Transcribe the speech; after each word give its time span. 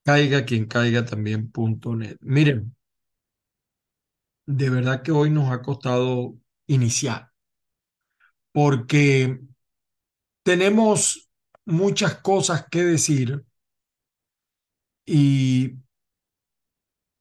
caiga 0.04 0.44
quien 0.44 0.66
caiga 0.66 1.04
también.net. 1.04 2.18
Miren, 2.20 2.76
de 4.46 4.70
verdad 4.70 5.02
que 5.02 5.12
hoy 5.12 5.30
nos 5.30 5.50
ha 5.50 5.60
costado 5.60 6.36
iniciar, 6.66 7.30
porque 8.52 9.40
tenemos 10.42 11.28
muchas 11.66 12.20
cosas 12.20 12.66
que 12.70 12.84
decir 12.84 13.44
y, 15.04 15.76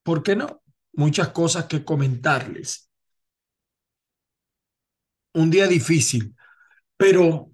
¿por 0.03 0.23
qué 0.23 0.37
no? 0.37 0.61
Muchas 0.93 1.29
cosas 1.29 1.65
que 1.65 1.83
comentarles 1.83 2.86
un 5.37 5.51
día 5.51 5.67
difícil, 5.67 6.35
pero 6.97 7.51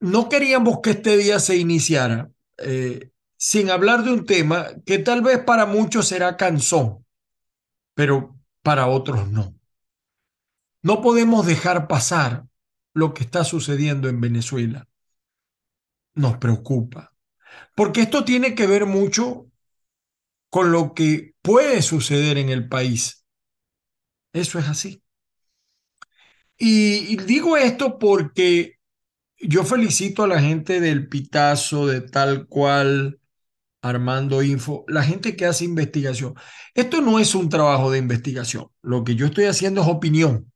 no 0.00 0.28
queríamos 0.28 0.80
que 0.82 0.90
este 0.90 1.16
día 1.16 1.38
se 1.38 1.56
iniciara 1.56 2.30
eh, 2.58 3.10
sin 3.36 3.70
hablar 3.70 4.02
de 4.02 4.12
un 4.12 4.26
tema 4.26 4.68
que 4.84 4.98
tal 4.98 5.22
vez 5.22 5.38
para 5.44 5.64
muchos 5.64 6.08
será 6.08 6.36
cansón, 6.36 7.06
pero 7.94 8.36
para 8.62 8.88
otros 8.88 9.30
no. 9.30 9.54
No 10.82 11.00
podemos 11.02 11.46
dejar 11.46 11.86
pasar 11.86 12.44
lo 12.94 13.14
que 13.14 13.22
está 13.22 13.44
sucediendo 13.44 14.08
en 14.08 14.20
Venezuela. 14.20 14.88
Nos 16.14 16.38
preocupa, 16.38 17.14
porque 17.76 18.02
esto 18.02 18.24
tiene 18.24 18.56
que 18.56 18.66
ver 18.66 18.86
mucho 18.86 19.46
con 20.48 20.72
lo 20.72 20.94
que 20.94 21.34
puede 21.42 21.80
suceder 21.82 22.38
en 22.38 22.48
el 22.48 22.68
país. 22.68 23.24
Eso 24.32 24.58
es 24.58 24.68
así. 24.68 25.02
Y, 26.62 27.16
digo 27.16 27.56
esto 27.56 27.98
porque 27.98 28.78
yo 29.38 29.64
felicito 29.64 30.24
a 30.24 30.28
la 30.28 30.40
gente 30.40 30.80
del 30.80 31.08
Pitazo, 31.08 31.86
de 31.86 32.02
tal 32.02 32.46
cual, 32.48 33.18
Armando 33.82 34.42
Info, 34.42 34.84
la 34.88 35.02
gente 35.02 35.36
que 35.36 35.46
hace 35.46 35.64
investigación. 35.64 36.34
Esto 36.74 37.00
no 37.00 37.18
es 37.18 37.34
un 37.34 37.48
trabajo 37.48 37.90
de 37.90 37.98
investigación. 37.98 38.68
Lo 38.82 39.04
que 39.04 39.16
yo 39.16 39.26
estoy 39.26 39.46
haciendo 39.46 39.80
es 39.80 39.88
opinión, 39.88 40.52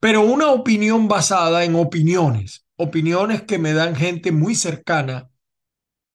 pero 0.00 0.22
una 0.22 0.50
opinión 0.52 1.08
basada 1.08 1.64
en 1.64 1.74
opiniones, 1.74 2.64
opiniones 2.76 3.42
que 3.42 3.58
me 3.58 3.72
dan 3.72 3.96
gente 3.96 4.32
muy 4.32 4.54
cercana 4.54 5.30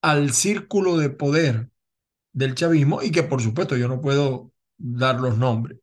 al 0.02 0.34
círculo 0.34 0.97
de 0.97 1.09
poder 1.09 1.69
del 2.34 2.56
chavismo 2.56 3.03
y 3.03 3.12
que 3.12 3.24
por 3.24 3.41
supuesto 3.41 3.75
yo 3.78 3.90
no 3.90 4.02
puedo 4.02 4.53
dar 4.78 5.19
los 5.19 5.38
nombres. 5.38 5.79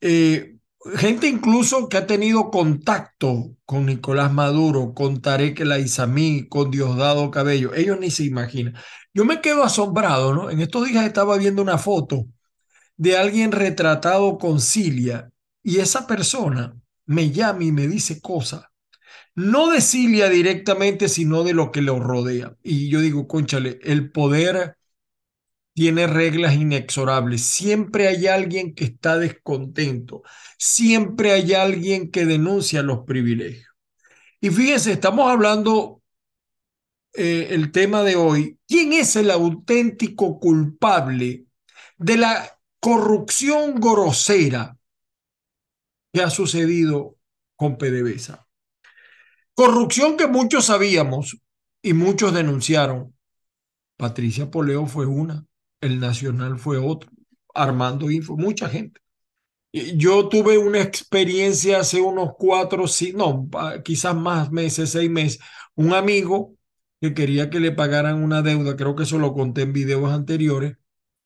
Eh, 0.00 0.53
gente 0.96 1.26
incluso 1.26 1.88
que 1.88 1.96
ha 1.96 2.06
tenido 2.06 2.50
contacto 2.50 3.56
con 3.64 3.86
Nicolás 3.86 4.32
Maduro, 4.32 4.94
con 4.94 5.20
Tarek 5.20 5.60
El 5.60 5.72
Aizamí, 5.72 6.46
con 6.48 6.70
Diosdado 6.70 7.30
Cabello, 7.30 7.74
ellos 7.74 7.98
ni 7.98 8.10
se 8.10 8.24
imaginan. 8.24 8.74
Yo 9.12 9.24
me 9.24 9.40
quedo 9.40 9.62
asombrado, 9.64 10.34
¿no? 10.34 10.50
En 10.50 10.60
estos 10.60 10.86
días 10.86 11.06
estaba 11.06 11.36
viendo 11.38 11.62
una 11.62 11.78
foto 11.78 12.26
de 12.96 13.16
alguien 13.16 13.52
retratado 13.52 14.38
con 14.38 14.60
Cilia 14.60 15.30
y 15.62 15.78
esa 15.78 16.06
persona 16.06 16.76
me 17.06 17.30
llama 17.30 17.64
y 17.64 17.72
me 17.72 17.88
dice 17.88 18.20
cosas, 18.20 18.64
no 19.34 19.70
de 19.70 19.80
Cilia 19.80 20.28
directamente, 20.28 21.08
sino 21.08 21.42
de 21.42 21.54
lo 21.54 21.72
que 21.72 21.82
lo 21.82 21.98
rodea. 21.98 22.56
Y 22.62 22.88
yo 22.88 23.00
digo, 23.00 23.26
conchale, 23.26 23.78
el 23.82 24.12
poder 24.12 24.76
tiene 25.74 26.06
reglas 26.06 26.54
inexorables. 26.54 27.42
Siempre 27.42 28.06
hay 28.08 28.28
alguien 28.28 28.74
que 28.74 28.84
está 28.84 29.18
descontento. 29.18 30.22
Siempre 30.56 31.32
hay 31.32 31.52
alguien 31.52 32.10
que 32.10 32.24
denuncia 32.24 32.82
los 32.82 33.00
privilegios. 33.04 33.68
Y 34.40 34.50
fíjense, 34.50 34.92
estamos 34.92 35.28
hablando 35.28 36.00
eh, 37.12 37.48
el 37.50 37.72
tema 37.72 38.02
de 38.02 38.14
hoy. 38.14 38.58
¿Quién 38.68 38.92
es 38.92 39.16
el 39.16 39.30
auténtico 39.30 40.38
culpable 40.38 41.46
de 41.98 42.16
la 42.16 42.58
corrupción 42.78 43.80
grosera 43.80 44.78
que 46.12 46.22
ha 46.22 46.30
sucedido 46.30 47.16
con 47.56 47.78
PDVSA? 47.78 48.46
Corrupción 49.54 50.16
que 50.16 50.28
muchos 50.28 50.66
sabíamos 50.66 51.36
y 51.82 51.94
muchos 51.94 52.32
denunciaron. 52.32 53.12
Patricia 53.96 54.50
Poleo 54.50 54.86
fue 54.86 55.06
una 55.06 55.44
el 55.84 56.00
Nacional 56.00 56.58
fue 56.58 56.78
otro, 56.78 57.10
Armando 57.54 58.10
Info, 58.10 58.36
mucha 58.36 58.68
gente. 58.68 59.00
Yo 59.72 60.28
tuve 60.28 60.56
una 60.58 60.80
experiencia 60.80 61.80
hace 61.80 62.00
unos 62.00 62.32
cuatro, 62.38 62.84
no, 63.14 63.48
quizás 63.84 64.14
más 64.14 64.52
meses, 64.52 64.90
seis 64.90 65.10
meses, 65.10 65.40
un 65.74 65.94
amigo 65.94 66.56
que 67.00 67.12
quería 67.14 67.50
que 67.50 67.60
le 67.60 67.72
pagaran 67.72 68.22
una 68.22 68.40
deuda, 68.42 68.76
creo 68.76 68.94
que 68.94 69.02
eso 69.02 69.18
lo 69.18 69.34
conté 69.34 69.62
en 69.62 69.72
videos 69.72 70.12
anteriores, 70.12 70.76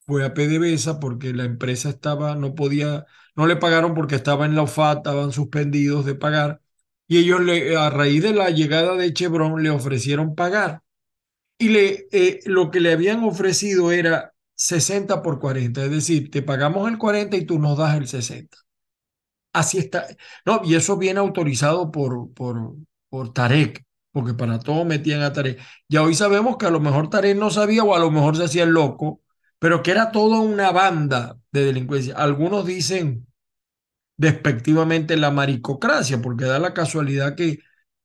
fue 0.07 0.25
a 0.25 0.33
PDVSA 0.33 0.99
porque 0.99 1.33
la 1.33 1.45
empresa 1.45 1.89
estaba, 1.89 2.35
no 2.35 2.55
podía, 2.55 3.05
no 3.35 3.47
le 3.47 3.55
pagaron 3.57 3.93
porque 3.93 4.15
estaba 4.15 4.45
en 4.45 4.55
la 4.55 4.63
OFAT, 4.63 4.97
estaban 4.99 5.31
suspendidos 5.31 6.05
de 6.05 6.15
pagar, 6.15 6.61
y 7.07 7.19
ellos 7.19 7.41
le, 7.41 7.75
a 7.77 7.89
raíz 7.91 8.23
de 8.23 8.33
la 8.33 8.49
llegada 8.51 8.95
de 8.95 9.13
Chevron 9.13 9.61
le 9.63 9.69
ofrecieron 9.71 10.35
pagar. 10.35 10.83
Y 11.57 11.69
le, 11.69 12.07
eh, 12.11 12.39
lo 12.45 12.71
que 12.71 12.79
le 12.79 12.93
habían 12.93 13.23
ofrecido 13.23 13.91
era 13.91 14.33
60 14.59 15.21
por 15.23 15.39
40, 15.39 15.85
es 15.85 15.91
decir, 15.91 16.29
te 16.31 16.41
pagamos 16.41 16.89
el 16.91 16.97
40 16.97 17.37
y 17.37 17.45
tú 17.45 17.59
nos 17.59 17.77
das 17.77 17.95
el 17.95 18.07
60. 18.09 18.57
Así 19.53 19.79
está. 19.79 20.05
No, 20.45 20.61
y 20.63 20.75
eso 20.75 20.97
viene 20.97 21.19
autorizado 21.19 21.91
por, 21.91 22.33
por, 22.33 22.75
por 23.09 23.33
Tarek, 23.33 23.85
porque 24.11 24.33
para 24.33 24.59
todo 24.59 24.85
metían 24.85 25.21
a 25.21 25.33
Tarek. 25.33 25.59
Ya 25.87 26.03
hoy 26.03 26.13
sabemos 26.15 26.57
que 26.57 26.65
a 26.65 26.71
lo 26.71 26.79
mejor 26.81 27.09
Tarek 27.09 27.37
no 27.37 27.49
sabía 27.51 27.83
o 27.83 27.95
a 27.95 27.99
lo 27.99 28.11
mejor 28.11 28.37
se 28.37 28.43
hacía 28.45 28.63
el 28.63 28.71
loco, 28.71 29.21
pero 29.59 29.81
que 29.81 29.91
era 29.91 30.11
toda 30.11 30.39
una 30.39 30.71
banda 30.71 31.39
de 31.51 31.65
delincuencia. 31.65 32.15
Algunos 32.15 32.65
dicen 32.65 33.27
despectivamente 34.17 35.17
la 35.17 35.31
maricocracia, 35.31 36.21
porque 36.21 36.45
da 36.45 36.59
la 36.59 36.73
casualidad 36.73 37.35
que 37.35 37.59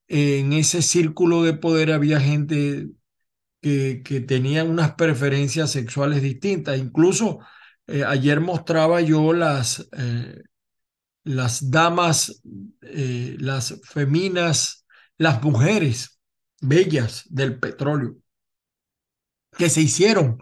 en 0.09 0.53
ese 0.53 0.83
círculo 0.83 1.43
de 1.43 1.55
poder 1.55 1.93
había 1.93 2.21
gente 2.21 2.89
que, 3.65 4.21
tenían 4.21 4.69
unas 4.69 4.95
preferencias 4.95 5.71
sexuales 5.71 6.21
distintas. 6.23 6.79
Incluso 6.79 7.39
eh, 7.87 8.05
ayer 8.05 8.41
mostraba 8.41 9.01
yo 9.01 9.33
las, 9.33 9.89
eh, 9.97 10.43
las 11.25 11.71
damas, 11.71 12.43
eh, 12.83 13.37
las 13.39 13.81
feminas, 13.85 14.85
las 15.17 15.43
mujeres 15.43 16.21
bellas 16.61 17.25
del 17.31 17.59
petróleo 17.59 18.17
que 19.57 19.71
se 19.71 19.81
hicieron 19.83 20.39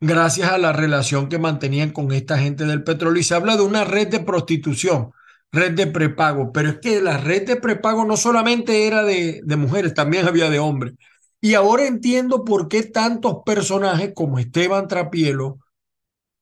gracias 0.00 0.50
a 0.50 0.58
la 0.58 0.72
relación 0.72 1.28
que 1.28 1.38
mantenían 1.38 1.90
con 1.90 2.12
esta 2.12 2.38
gente 2.38 2.66
del 2.66 2.84
petróleo. 2.84 3.20
Y 3.20 3.24
se 3.24 3.34
habla 3.34 3.56
de 3.56 3.62
una 3.62 3.84
red 3.84 4.08
de 4.08 4.20
prostitución, 4.20 5.10
red 5.50 5.72
de 5.72 5.86
prepago, 5.88 6.52
pero 6.52 6.68
es 6.70 6.78
que 6.78 7.00
la 7.00 7.16
red 7.18 7.46
de 7.46 7.56
prepago 7.56 8.04
no 8.04 8.16
solamente 8.16 8.86
era 8.86 9.02
de, 9.02 9.40
de 9.44 9.56
mujeres, 9.56 9.94
también 9.94 10.26
había 10.28 10.50
de 10.50 10.58
hombres. 10.60 10.94
Y 11.40 11.54
ahora 11.54 11.86
entiendo 11.86 12.44
por 12.44 12.68
qué 12.68 12.82
tantos 12.84 13.38
personajes 13.44 14.12
como 14.14 14.38
Esteban 14.38 14.88
Trapielo, 14.88 15.58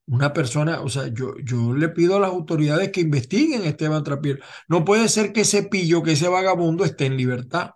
una 0.06 0.32
persona, 0.32 0.80
o 0.82 0.88
sea, 0.88 1.08
yo, 1.08 1.34
yo 1.44 1.74
le 1.74 1.88
pido 1.90 2.16
a 2.16 2.20
las 2.20 2.30
autoridades 2.30 2.90
que 2.92 3.02
investiguen 3.02 3.62
a 3.62 3.66
Esteban 3.68 4.04
Trapielo. 4.04 4.40
No 4.68 4.84
puede 4.84 5.08
ser 5.08 5.32
que 5.32 5.42
ese 5.42 5.64
pillo, 5.64 6.02
que 6.02 6.12
ese 6.12 6.28
vagabundo 6.28 6.84
esté 6.84 7.06
en 7.06 7.16
libertad, 7.16 7.72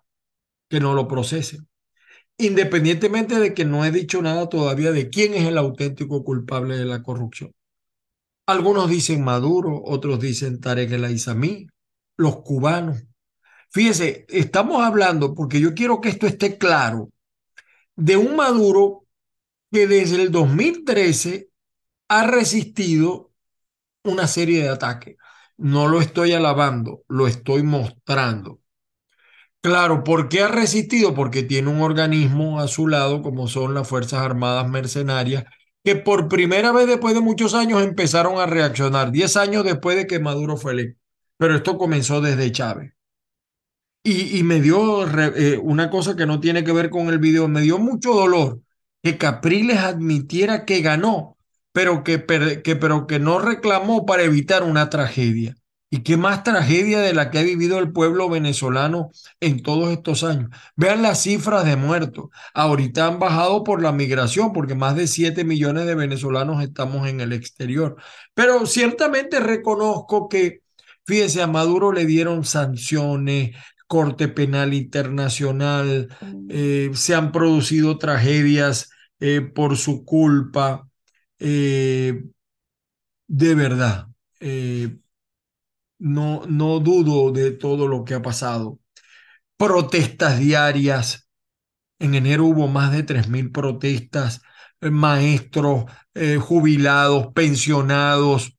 que 0.68 0.80
no 0.80 0.94
lo 0.94 1.08
procesen. 1.08 1.68
independientemente 2.38 3.38
de 3.40 3.54
que 3.54 3.64
no 3.64 3.84
he 3.84 3.90
dicho 3.92 4.22
nada 4.22 4.48
todavía 4.48 4.92
de 4.92 5.10
quién 5.10 5.34
es 5.34 5.44
el 5.46 5.58
auténtico 5.58 6.24
culpable 6.24 6.76
de 6.76 6.84
la 6.86 7.02
corrupción. 7.02 7.52
Algunos 8.46 8.88
dicen 8.88 9.24
Maduro, 9.24 9.82
otros 9.84 10.20
dicen 10.20 10.60
Tarek 10.60 10.92
El 10.92 11.04
los 12.16 12.36
cubanos. 12.42 13.02
Fíjese, 13.72 14.26
estamos 14.28 14.82
hablando, 14.84 15.34
porque 15.34 15.58
yo 15.60 15.74
quiero 15.74 16.00
que 16.00 16.10
esto 16.10 16.26
esté 16.26 16.58
claro, 16.58 17.10
de 17.96 18.16
un 18.16 18.36
Maduro 18.36 19.06
que 19.72 19.86
desde 19.86 20.22
el 20.22 20.30
2013 20.32 21.50
ha 22.08 22.26
resistido 22.26 23.32
una 24.04 24.26
serie 24.26 24.62
de 24.62 24.70
ataques. 24.70 25.16
No 25.56 25.88
lo 25.88 26.00
estoy 26.00 26.32
alabando, 26.32 27.04
lo 27.08 27.26
estoy 27.28 27.62
mostrando. 27.62 28.60
Claro, 29.60 30.02
¿por 30.04 30.28
qué 30.28 30.42
ha 30.42 30.48
resistido? 30.48 31.14
Porque 31.14 31.42
tiene 31.44 31.70
un 31.70 31.80
organismo 31.82 32.60
a 32.60 32.68
su 32.68 32.88
lado, 32.88 33.22
como 33.22 33.46
son 33.48 33.74
las 33.74 33.88
Fuerzas 33.88 34.20
Armadas 34.20 34.68
Mercenarias, 34.68 35.44
que 35.84 35.96
por 35.96 36.28
primera 36.28 36.72
vez 36.72 36.86
después 36.88 37.14
de 37.14 37.20
muchos 37.20 37.54
años 37.54 37.82
empezaron 37.82 38.38
a 38.40 38.46
reaccionar, 38.46 39.12
diez 39.12 39.36
años 39.36 39.64
después 39.64 39.96
de 39.96 40.06
que 40.06 40.18
Maduro 40.18 40.56
fue 40.56 40.72
electo. 40.72 41.00
Pero 41.38 41.54
esto 41.56 41.78
comenzó 41.78 42.20
desde 42.20 42.50
Chávez. 42.52 42.92
Y, 44.04 44.42
me 44.42 44.60
dio 44.60 45.06
eh, 45.36 45.58
una 45.58 45.88
cosa 45.88 46.16
que 46.16 46.26
no 46.26 46.40
tiene 46.40 46.64
que 46.64 46.72
ver 46.72 46.90
con 46.90 47.08
el 47.08 47.18
video, 47.18 47.46
me 47.46 47.60
dio 47.60 47.78
mucho 47.78 48.12
dolor 48.12 48.60
que 49.02 49.18
Capriles 49.18 49.78
admitiera 49.78 50.64
que 50.64 50.80
ganó, 50.80 51.36
pero 51.72 52.04
que, 52.04 52.24
que, 52.64 52.76
pero 52.76 53.06
que 53.06 53.18
no 53.18 53.38
reclamó 53.38 54.06
para 54.06 54.22
evitar 54.22 54.62
una 54.62 54.90
tragedia. 54.90 55.56
¿Y 55.90 56.02
qué 56.04 56.16
más 56.16 56.42
tragedia 56.42 57.00
de 57.00 57.12
la 57.12 57.30
que 57.30 57.38
ha 57.38 57.42
vivido 57.42 57.78
el 57.78 57.92
pueblo 57.92 58.30
venezolano 58.30 59.10
en 59.40 59.62
todos 59.62 59.90
estos 59.92 60.24
años? 60.24 60.48
Vean 60.74 61.02
las 61.02 61.22
cifras 61.22 61.66
de 61.66 61.76
muertos. 61.76 62.30
Ahorita 62.54 63.06
han 63.06 63.18
bajado 63.18 63.62
por 63.62 63.82
la 63.82 63.92
migración, 63.92 64.54
porque 64.54 64.74
más 64.74 64.96
de 64.96 65.06
7 65.06 65.44
millones 65.44 65.84
de 65.84 65.94
venezolanos 65.94 66.62
estamos 66.62 67.06
en 67.08 67.20
el 67.20 67.34
exterior. 67.34 67.96
Pero 68.32 68.64
ciertamente 68.64 69.38
reconozco 69.40 70.30
que, 70.30 70.62
fíjese, 71.04 71.42
a 71.42 71.46
Maduro 71.46 71.92
le 71.92 72.06
dieron 72.06 72.44
sanciones, 72.46 73.54
Corte 73.92 74.28
Penal 74.28 74.72
Internacional, 74.72 76.08
eh, 76.48 76.90
se 76.94 77.14
han 77.14 77.30
producido 77.30 77.98
tragedias 77.98 78.88
eh, 79.20 79.42
por 79.42 79.76
su 79.76 80.06
culpa. 80.06 80.88
Eh, 81.38 82.24
de 83.26 83.54
verdad, 83.54 84.08
no, 85.98 86.46
no 86.46 86.80
dudo 86.80 87.32
de 87.32 87.50
todo 87.50 87.86
lo 87.86 88.02
que 88.02 88.14
ha 88.14 88.22
pasado. 88.22 88.80
Protestas 89.58 90.38
diarias. 90.38 91.28
En 91.98 92.14
enero 92.14 92.46
hubo 92.46 92.68
más 92.68 92.92
de 92.92 93.02
3.000 93.04 93.52
protestas, 93.52 94.40
maestros, 94.80 95.84
jubilados, 96.40 97.26
pensionados, 97.34 98.56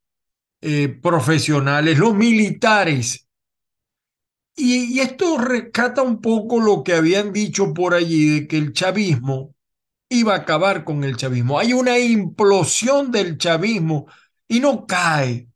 profesionales, 1.01 1.97
los 1.97 2.13
militares. 2.13 3.27
Y, 4.55 4.99
esto 4.99 5.37
rescata 5.37 6.03
un 6.03 6.21
poco 6.21 6.59
lo 6.59 6.83
que 6.83 6.93
habían 6.93 7.33
dicho 7.33 7.73
por 7.73 7.93
allí 7.93 8.41
de 8.41 8.47
que 8.47 8.57
el 8.57 8.73
chavismo 8.73 9.55
iba 10.09 10.33
a 10.33 10.37
acabar 10.37 10.83
con 10.83 11.03
el 11.03 11.17
chavismo. 11.17 11.57
Hay 11.59 11.73
una 11.73 11.97
implosión 11.97 13.11
del 13.11 13.37
chavismo 13.37 14.07
y 14.47 14.59
no 14.59 14.85
cae. 14.85 15.49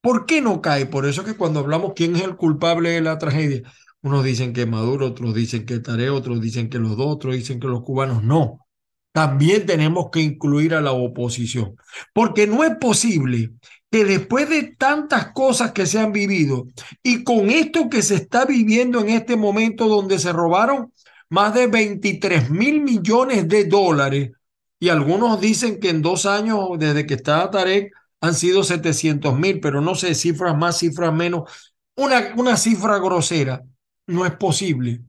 ¿Por 0.00 0.26
qué 0.26 0.40
no 0.40 0.60
cae? 0.60 0.86
Por 0.86 1.06
eso 1.06 1.24
que 1.24 1.36
cuando 1.36 1.60
hablamos 1.60 1.92
quién 1.94 2.16
es 2.16 2.22
el 2.22 2.36
culpable 2.36 2.90
de 2.90 3.00
la 3.00 3.18
tragedia, 3.18 3.62
unos 4.02 4.24
dicen 4.24 4.52
que 4.52 4.66
Maduro, 4.66 5.06
otros 5.06 5.34
dicen 5.34 5.64
que 5.64 5.78
Tare, 5.78 6.10
otros 6.10 6.40
dicen 6.40 6.68
que 6.68 6.78
los 6.78 6.96
dos, 6.96 7.06
otros 7.06 7.34
dicen 7.34 7.58
que 7.60 7.68
los 7.68 7.82
cubanos. 7.82 8.22
No, 8.22 8.66
también 9.12 9.64
tenemos 9.64 10.10
que 10.10 10.20
incluir 10.20 10.74
a 10.74 10.82
la 10.82 10.92
oposición, 10.92 11.76
porque 12.12 12.46
no 12.46 12.64
es 12.64 12.76
posible 12.76 13.52
que 13.94 14.04
después 14.04 14.48
de 14.48 14.74
tantas 14.76 15.30
cosas 15.30 15.70
que 15.70 15.86
se 15.86 16.00
han 16.00 16.10
vivido 16.10 16.66
y 17.00 17.22
con 17.22 17.48
esto 17.48 17.88
que 17.88 18.02
se 18.02 18.16
está 18.16 18.44
viviendo 18.44 19.00
en 19.00 19.10
este 19.10 19.36
momento 19.36 19.86
donde 19.86 20.18
se 20.18 20.32
robaron 20.32 20.92
más 21.28 21.54
de 21.54 21.68
23 21.68 22.50
mil 22.50 22.80
millones 22.80 23.46
de 23.46 23.66
dólares 23.66 24.32
y 24.80 24.88
algunos 24.88 25.40
dicen 25.40 25.78
que 25.78 25.90
en 25.90 26.02
dos 26.02 26.26
años 26.26 26.70
desde 26.76 27.06
que 27.06 27.14
está 27.14 27.48
Tarek 27.52 27.92
han 28.20 28.34
sido 28.34 28.64
700 28.64 29.38
mil, 29.38 29.60
pero 29.60 29.80
no 29.80 29.94
sé, 29.94 30.16
cifras 30.16 30.58
más, 30.58 30.76
cifras 30.76 31.14
menos. 31.14 31.48
Una, 31.94 32.34
una 32.36 32.56
cifra 32.56 32.98
grosera. 32.98 33.62
No 34.08 34.26
es 34.26 34.32
posible 34.34 35.02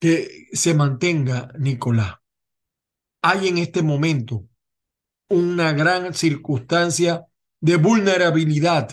que 0.00 0.46
se 0.54 0.72
mantenga 0.72 1.52
Nicolás. 1.58 2.14
Hay 3.20 3.48
en 3.48 3.58
este 3.58 3.82
momento 3.82 4.47
una 5.28 5.72
gran 5.72 6.14
circunstancia 6.14 7.26
de 7.60 7.76
vulnerabilidad 7.76 8.90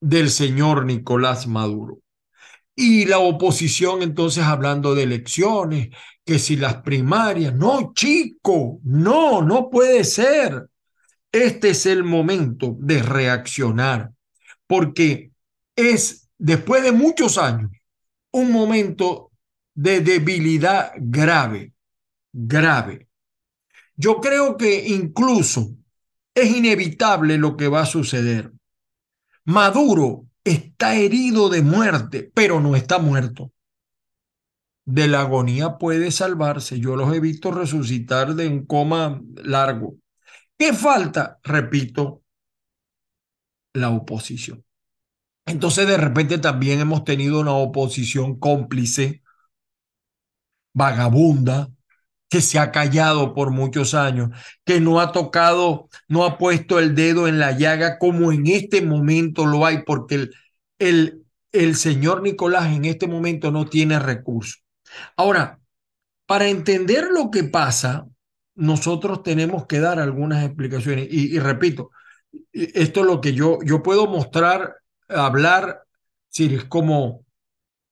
del 0.00 0.30
señor 0.30 0.84
Nicolás 0.84 1.46
Maduro. 1.46 2.00
Y 2.74 3.04
la 3.04 3.18
oposición 3.18 4.02
entonces 4.02 4.44
hablando 4.44 4.94
de 4.94 5.04
elecciones, 5.04 5.88
que 6.24 6.38
si 6.38 6.56
las 6.56 6.82
primarias, 6.82 7.54
no, 7.54 7.92
chico, 7.94 8.80
no, 8.84 9.42
no 9.42 9.68
puede 9.68 10.04
ser. 10.04 10.68
Este 11.30 11.70
es 11.70 11.86
el 11.86 12.04
momento 12.04 12.76
de 12.78 13.02
reaccionar, 13.02 14.10
porque 14.66 15.32
es, 15.74 16.28
después 16.38 16.82
de 16.82 16.92
muchos 16.92 17.38
años, 17.38 17.70
un 18.32 18.52
momento 18.52 19.32
de 19.74 20.00
debilidad 20.00 20.92
grave, 20.96 21.72
grave. 22.32 23.08
Yo 24.02 24.20
creo 24.20 24.56
que 24.56 24.88
incluso 24.88 25.76
es 26.34 26.50
inevitable 26.50 27.38
lo 27.38 27.56
que 27.56 27.68
va 27.68 27.82
a 27.82 27.86
suceder. 27.86 28.52
Maduro 29.44 30.26
está 30.42 30.96
herido 30.96 31.48
de 31.48 31.62
muerte, 31.62 32.28
pero 32.34 32.58
no 32.58 32.74
está 32.74 32.98
muerto. 32.98 33.52
De 34.84 35.06
la 35.06 35.20
agonía 35.20 35.78
puede 35.78 36.10
salvarse. 36.10 36.80
Yo 36.80 36.96
los 36.96 37.14
he 37.14 37.20
visto 37.20 37.52
resucitar 37.52 38.34
de 38.34 38.48
un 38.48 38.66
coma 38.66 39.22
largo. 39.36 39.94
¿Qué 40.58 40.72
falta? 40.72 41.38
Repito, 41.44 42.24
la 43.72 43.90
oposición. 43.90 44.64
Entonces 45.46 45.86
de 45.86 45.96
repente 45.96 46.38
también 46.38 46.80
hemos 46.80 47.04
tenido 47.04 47.38
una 47.38 47.52
oposición 47.52 48.40
cómplice, 48.40 49.22
vagabunda, 50.74 51.70
que 52.32 52.40
se 52.40 52.58
ha 52.58 52.72
callado 52.72 53.34
por 53.34 53.50
muchos 53.50 53.92
años, 53.92 54.30
que 54.64 54.80
no 54.80 55.00
ha 55.00 55.12
tocado, 55.12 55.90
no 56.08 56.24
ha 56.24 56.38
puesto 56.38 56.78
el 56.78 56.94
dedo 56.94 57.28
en 57.28 57.38
la 57.38 57.52
llaga 57.52 57.98
como 57.98 58.32
en 58.32 58.46
este 58.46 58.80
momento 58.80 59.44
lo 59.44 59.66
hay, 59.66 59.82
porque 59.84 60.14
el, 60.14 60.34
el, 60.78 61.26
el 61.52 61.76
señor 61.76 62.22
Nicolás 62.22 62.74
en 62.74 62.86
este 62.86 63.06
momento 63.06 63.50
no 63.50 63.66
tiene 63.66 63.98
recursos. 63.98 64.62
Ahora, 65.14 65.60
para 66.24 66.48
entender 66.48 67.08
lo 67.12 67.30
que 67.30 67.44
pasa, 67.44 68.06
nosotros 68.54 69.22
tenemos 69.22 69.66
que 69.66 69.80
dar 69.80 70.00
algunas 70.00 70.42
explicaciones. 70.42 71.08
Y, 71.10 71.38
repito, 71.38 71.90
esto 72.50 73.00
es 73.00 73.06
lo 73.06 73.20
que 73.20 73.34
yo, 73.34 73.58
yo 73.62 73.82
puedo 73.82 74.06
mostrar, 74.06 74.76
hablar, 75.06 75.82
si 76.30 76.54
es 76.54 76.64
como, 76.64 77.26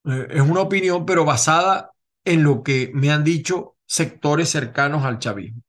eh, 0.06 0.28
es 0.30 0.40
una 0.40 0.62
opinión, 0.62 1.04
pero 1.04 1.26
basada 1.26 1.90
en 2.24 2.42
lo 2.42 2.62
que 2.62 2.90
me 2.94 3.10
han 3.10 3.22
dicho 3.22 3.76
sectores 3.90 4.48
cercanos 4.48 5.04
al 5.04 5.18
chavismo 5.18 5.62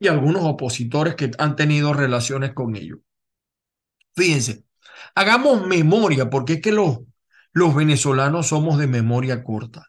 y 0.00 0.08
algunos 0.08 0.42
opositores 0.42 1.14
que 1.14 1.30
han 1.38 1.54
tenido 1.54 1.94
relaciones 1.94 2.52
con 2.52 2.74
ellos. 2.74 2.98
Fíjense, 4.16 4.64
hagamos 5.14 5.64
memoria, 5.64 6.28
porque 6.28 6.54
es 6.54 6.60
que 6.60 6.72
los, 6.72 6.98
los 7.52 7.72
venezolanos 7.72 8.48
somos 8.48 8.78
de 8.78 8.88
memoria 8.88 9.44
corta. 9.44 9.86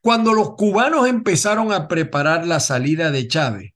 Cuando 0.00 0.34
los 0.34 0.54
cubanos 0.54 1.08
empezaron 1.08 1.72
a 1.72 1.88
preparar 1.88 2.46
la 2.46 2.60
salida 2.60 3.10
de 3.10 3.26
Chávez, 3.26 3.72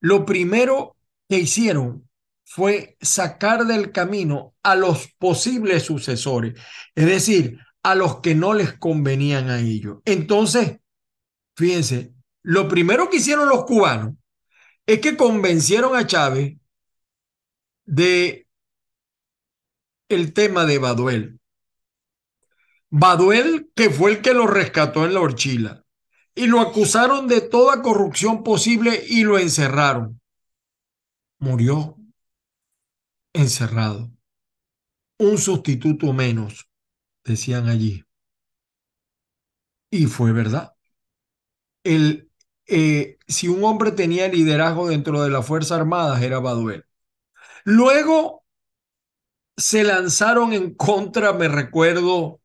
lo 0.00 0.24
primero 0.24 0.96
que 1.28 1.38
hicieron 1.40 2.08
fue 2.44 2.96
sacar 3.00 3.66
del 3.66 3.90
camino 3.90 4.54
a 4.62 4.76
los 4.76 5.08
posibles 5.18 5.82
sucesores, 5.82 6.54
es 6.94 7.06
decir, 7.06 7.58
a 7.82 7.96
los 7.96 8.20
que 8.20 8.36
no 8.36 8.54
les 8.54 8.74
convenían 8.74 9.50
a 9.50 9.58
ellos. 9.58 9.98
Entonces, 10.04 10.81
fíjense, 11.56 12.14
lo 12.42 12.68
primero 12.68 13.08
que 13.08 13.18
hicieron 13.18 13.48
los 13.48 13.64
cubanos 13.64 14.14
es 14.86 15.00
que 15.00 15.16
convencieron 15.16 15.96
a 15.96 16.06
Chávez 16.06 16.56
de 17.84 18.46
el 20.08 20.32
tema 20.32 20.66
de 20.66 20.78
Baduel. 20.78 21.40
Baduel, 22.90 23.70
que 23.74 23.88
fue 23.90 24.12
el 24.12 24.22
que 24.22 24.34
lo 24.34 24.46
rescató 24.46 25.06
en 25.06 25.14
la 25.14 25.20
horchila, 25.20 25.84
y 26.34 26.46
lo 26.46 26.60
acusaron 26.60 27.28
de 27.28 27.40
toda 27.40 27.82
corrupción 27.82 28.42
posible 28.42 29.02
y 29.08 29.22
lo 29.24 29.38
encerraron. 29.38 30.20
Murió 31.38 31.96
encerrado. 33.32 34.10
Un 35.18 35.38
sustituto 35.38 36.12
menos, 36.12 36.68
decían 37.24 37.68
allí. 37.68 38.04
Y 39.90 40.06
fue 40.06 40.32
verdad. 40.32 40.71
El, 41.84 42.30
eh, 42.66 43.18
si 43.26 43.48
un 43.48 43.64
hombre 43.64 43.92
tenía 43.92 44.28
liderazgo 44.28 44.88
dentro 44.88 45.22
de 45.22 45.30
las 45.30 45.46
Fuerzas 45.46 45.78
Armadas 45.78 46.22
era 46.22 46.38
Baduel. 46.38 46.84
Luego 47.64 48.44
se 49.56 49.84
lanzaron 49.84 50.52
en 50.52 50.74
contra, 50.74 51.32
me 51.32 51.48
recuerdo, 51.48 52.40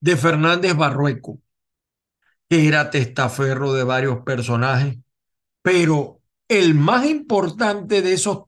de 0.00 0.16
Fernández 0.16 0.76
Barrueco, 0.76 1.40
que 2.48 2.68
era 2.68 2.90
testaferro 2.90 3.72
de 3.72 3.84
varios 3.84 4.20
personajes, 4.24 4.96
pero 5.62 6.20
el 6.48 6.74
más 6.74 7.06
importante 7.06 8.02
de 8.02 8.12
esos 8.12 8.44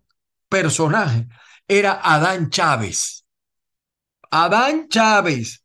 personajes 0.49 1.27
era 1.67 2.01
Adán 2.03 2.51
Chávez. 2.51 3.27
Adán 4.31 4.89
Chávez. 4.89 5.65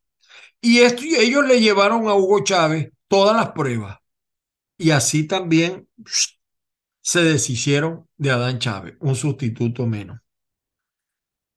Y 0.62 0.80
esto, 0.80 1.03
ellos 1.03 1.46
le 1.46 1.60
llevaron 1.60 2.08
a 2.08 2.15
Hugo 2.15 2.44
Chávez 2.44 2.92
todas 3.08 3.36
las 3.36 3.51
pruebas. 3.51 4.00
Y 4.83 4.91
así 4.91 5.25
también 5.25 5.87
se 7.01 7.23
deshicieron 7.23 8.05
de 8.17 8.31
Adán 8.31 8.59
Chávez, 8.59 8.97
un 8.99 9.15
sustituto 9.15 9.87
menos. 9.87 10.19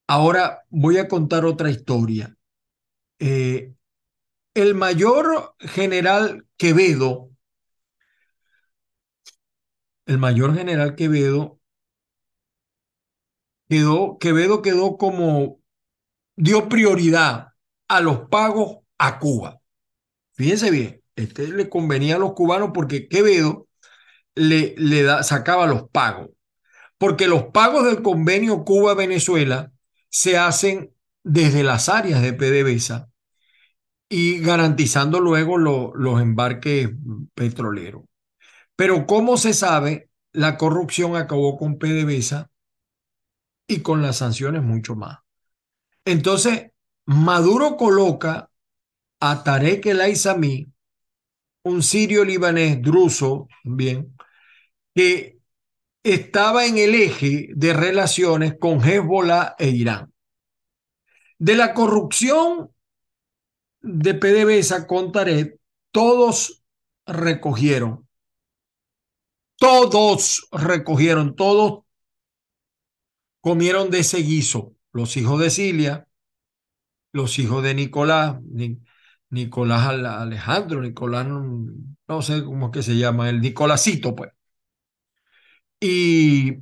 Ahora 0.06 0.64
voy 0.70 0.98
a 0.98 1.08
contar 1.08 1.44
otra 1.44 1.68
historia. 1.68 2.36
Eh, 3.18 3.74
el 4.54 4.76
mayor 4.76 5.56
general 5.58 6.46
Quevedo, 6.56 7.30
el 10.06 10.18
mayor 10.18 10.54
general 10.54 10.94
Quevedo, 10.94 11.58
quedó, 13.68 14.18
Quevedo 14.18 14.62
quedó 14.62 14.96
como, 14.96 15.60
dio 16.36 16.68
prioridad 16.68 17.54
a 17.88 18.00
los 18.00 18.28
pagos 18.28 18.84
a 18.98 19.18
Cuba. 19.18 19.60
Fíjense 20.34 20.70
bien, 20.70 21.02
este 21.16 21.48
le 21.48 21.68
convenía 21.68 22.16
a 22.16 22.18
los 22.18 22.34
cubanos 22.34 22.70
porque 22.72 23.08
Quevedo 23.08 23.66
le, 24.34 24.74
le 24.78 25.02
da, 25.02 25.22
sacaba 25.22 25.66
los 25.66 25.88
pagos. 25.90 26.30
Porque 26.98 27.28
los 27.28 27.44
pagos 27.46 27.84
del 27.84 28.02
convenio 28.02 28.64
Cuba-Venezuela 28.64 29.72
se 30.08 30.38
hacen 30.38 30.92
desde 31.24 31.62
las 31.62 31.88
áreas 31.88 32.22
de 32.22 32.32
PDVSA 32.32 33.08
y 34.08 34.38
garantizando 34.40 35.20
luego 35.20 35.58
lo, 35.58 35.92
los 35.94 36.20
embarques 36.20 36.90
petroleros. 37.34 38.04
Pero 38.76 39.06
como 39.06 39.36
se 39.36 39.52
sabe, 39.52 40.10
la 40.32 40.56
corrupción 40.56 41.16
acabó 41.16 41.56
con 41.56 41.78
PDVSA 41.78 42.50
y 43.66 43.80
con 43.80 44.02
las 44.02 44.18
sanciones 44.18 44.62
mucho 44.62 44.94
más. 44.94 45.18
Entonces, 46.04 46.70
Maduro 47.06 47.76
coloca 47.76 48.50
a 49.20 49.42
Tarek 49.42 49.86
El 49.86 50.00
Aizami, 50.00 50.72
un 51.66 51.82
sirio 51.82 52.24
libanés 52.24 52.80
druso, 52.80 53.48
bien, 53.64 54.16
que 54.94 55.40
estaba 56.04 56.64
en 56.64 56.78
el 56.78 56.94
eje 56.94 57.48
de 57.56 57.72
relaciones 57.72 58.54
con 58.56 58.80
Hezbollah 58.80 59.56
e 59.58 59.70
Irán. 59.70 60.12
De 61.38 61.56
la 61.56 61.74
corrupción 61.74 62.70
de 63.80 64.14
PDVSA 64.14 64.86
con 64.86 65.10
Tarek, 65.10 65.58
todos 65.90 66.62
recogieron, 67.04 68.08
todos 69.56 70.46
recogieron, 70.52 71.34
todos 71.34 71.82
comieron 73.40 73.90
de 73.90 74.00
ese 74.00 74.18
guiso, 74.18 74.76
los 74.92 75.16
hijos 75.16 75.40
de 75.40 75.50
Cilia, 75.50 76.08
los 77.10 77.40
hijos 77.40 77.64
de 77.64 77.74
Nicolás, 77.74 78.36
Nicolás 79.30 79.86
Alejandro, 79.86 80.80
Nicolás, 80.80 81.26
no 81.28 82.22
sé 82.22 82.44
cómo 82.44 82.66
es 82.66 82.72
que 82.72 82.82
se 82.82 82.96
llama, 82.96 83.28
el 83.28 83.40
Nicolásito, 83.40 84.14
pues. 84.14 84.32
Y 85.80 86.58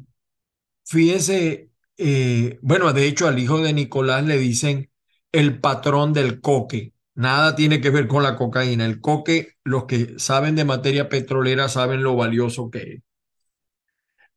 fíjese, 0.84 1.70
eh, 1.98 2.58
bueno, 2.62 2.92
de 2.92 3.06
hecho 3.06 3.28
al 3.28 3.38
hijo 3.38 3.60
de 3.60 3.72
Nicolás 3.72 4.24
le 4.24 4.38
dicen 4.38 4.90
el 5.32 5.60
patrón 5.60 6.12
del 6.12 6.40
coque. 6.40 6.94
Nada 7.14 7.54
tiene 7.56 7.80
que 7.80 7.90
ver 7.90 8.08
con 8.08 8.22
la 8.24 8.36
cocaína. 8.36 8.86
El 8.86 9.00
coque, 9.00 9.54
los 9.64 9.84
que 9.86 10.18
saben 10.18 10.56
de 10.56 10.64
materia 10.64 11.08
petrolera 11.08 11.68
saben 11.68 12.02
lo 12.02 12.16
valioso 12.16 12.70
que 12.70 12.78
es. 12.80 13.02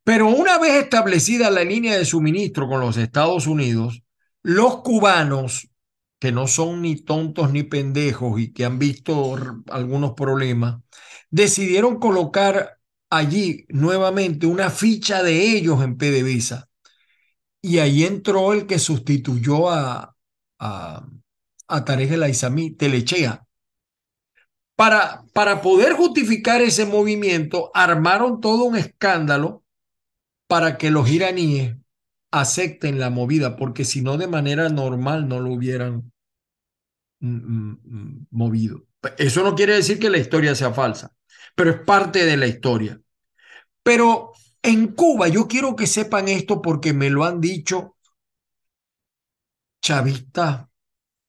Pero 0.04 0.28
una 0.30 0.58
vez 0.58 0.84
establecida 0.84 1.52
la 1.52 1.64
línea 1.64 1.98
de 1.98 2.06
suministro 2.06 2.68
con 2.68 2.80
los 2.80 2.98
Estados 2.98 3.46
Unidos, 3.46 4.04
los 4.42 4.82
cubanos 4.82 5.70
que 6.20 6.32
no 6.32 6.48
son 6.48 6.82
ni 6.82 6.96
tontos 6.98 7.52
ni 7.52 7.64
pendejos 7.64 8.40
y 8.40 8.54
que 8.54 8.66
han 8.66 8.80
visto 8.80 9.36
algunos 9.70 10.14
problemas, 10.14 10.82
decidieron 11.30 12.00
colocar 12.00 12.80
allí 13.10 13.66
nuevamente 13.70 14.48
una 14.48 14.70
ficha 14.70 15.24
de 15.24 15.56
ellos 15.58 15.84
en 15.84 15.98
PDVSA. 15.98 16.70
Y 17.62 17.80
ahí 17.80 18.04
entró 18.06 18.54
el 18.54 18.68
que 18.68 18.80
sustituyó 18.80 19.70
a, 19.72 20.16
a, 20.60 21.08
a 21.68 21.86
Tarek 21.86 22.12
El 22.12 22.24
Aizami, 22.24 22.72
Telechea. 22.72 23.46
Para, 24.76 25.24
para 25.34 25.62
poder 25.62 25.94
justificar 25.94 26.62
ese 26.62 26.86
movimiento, 26.86 27.72
armaron 27.74 28.40
todo 28.42 28.66
un 28.66 28.76
escándalo 28.76 29.64
para 30.48 30.78
que 30.78 30.92
los 30.92 31.10
iraníes 31.10 31.78
acepten 32.42 33.00
la 33.00 33.10
movida, 33.10 33.56
porque 33.56 33.86
si 33.86 34.02
no 34.02 34.18
de 34.18 34.28
manera 34.28 34.70
normal 34.70 35.28
no 35.28 35.40
lo 35.40 35.52
hubieran 35.52 36.12
mm, 37.20 37.28
mm, 37.30 37.80
mm, 37.84 38.28
movido. 38.32 38.84
Eso 39.18 39.44
no 39.44 39.56
quiere 39.56 39.76
decir 39.76 40.00
que 40.00 40.10
la 40.10 40.18
historia 40.18 40.56
sea 40.56 40.74
falsa, 40.74 41.12
pero 41.56 41.72
es 41.72 41.80
parte 41.82 42.26
de 42.26 42.38
la 42.38 42.48
historia. 42.48 43.00
Pero 43.84 44.34
en 44.62 44.88
Cuba, 44.94 45.28
yo 45.30 45.48
quiero 45.48 45.76
que 45.76 45.88
sepan 45.88 46.28
esto 46.28 46.62
porque 46.62 46.94
me 46.94 47.10
lo 47.10 47.26
han 47.26 47.42
dicho 47.42 47.96
chavistas, 49.82 50.68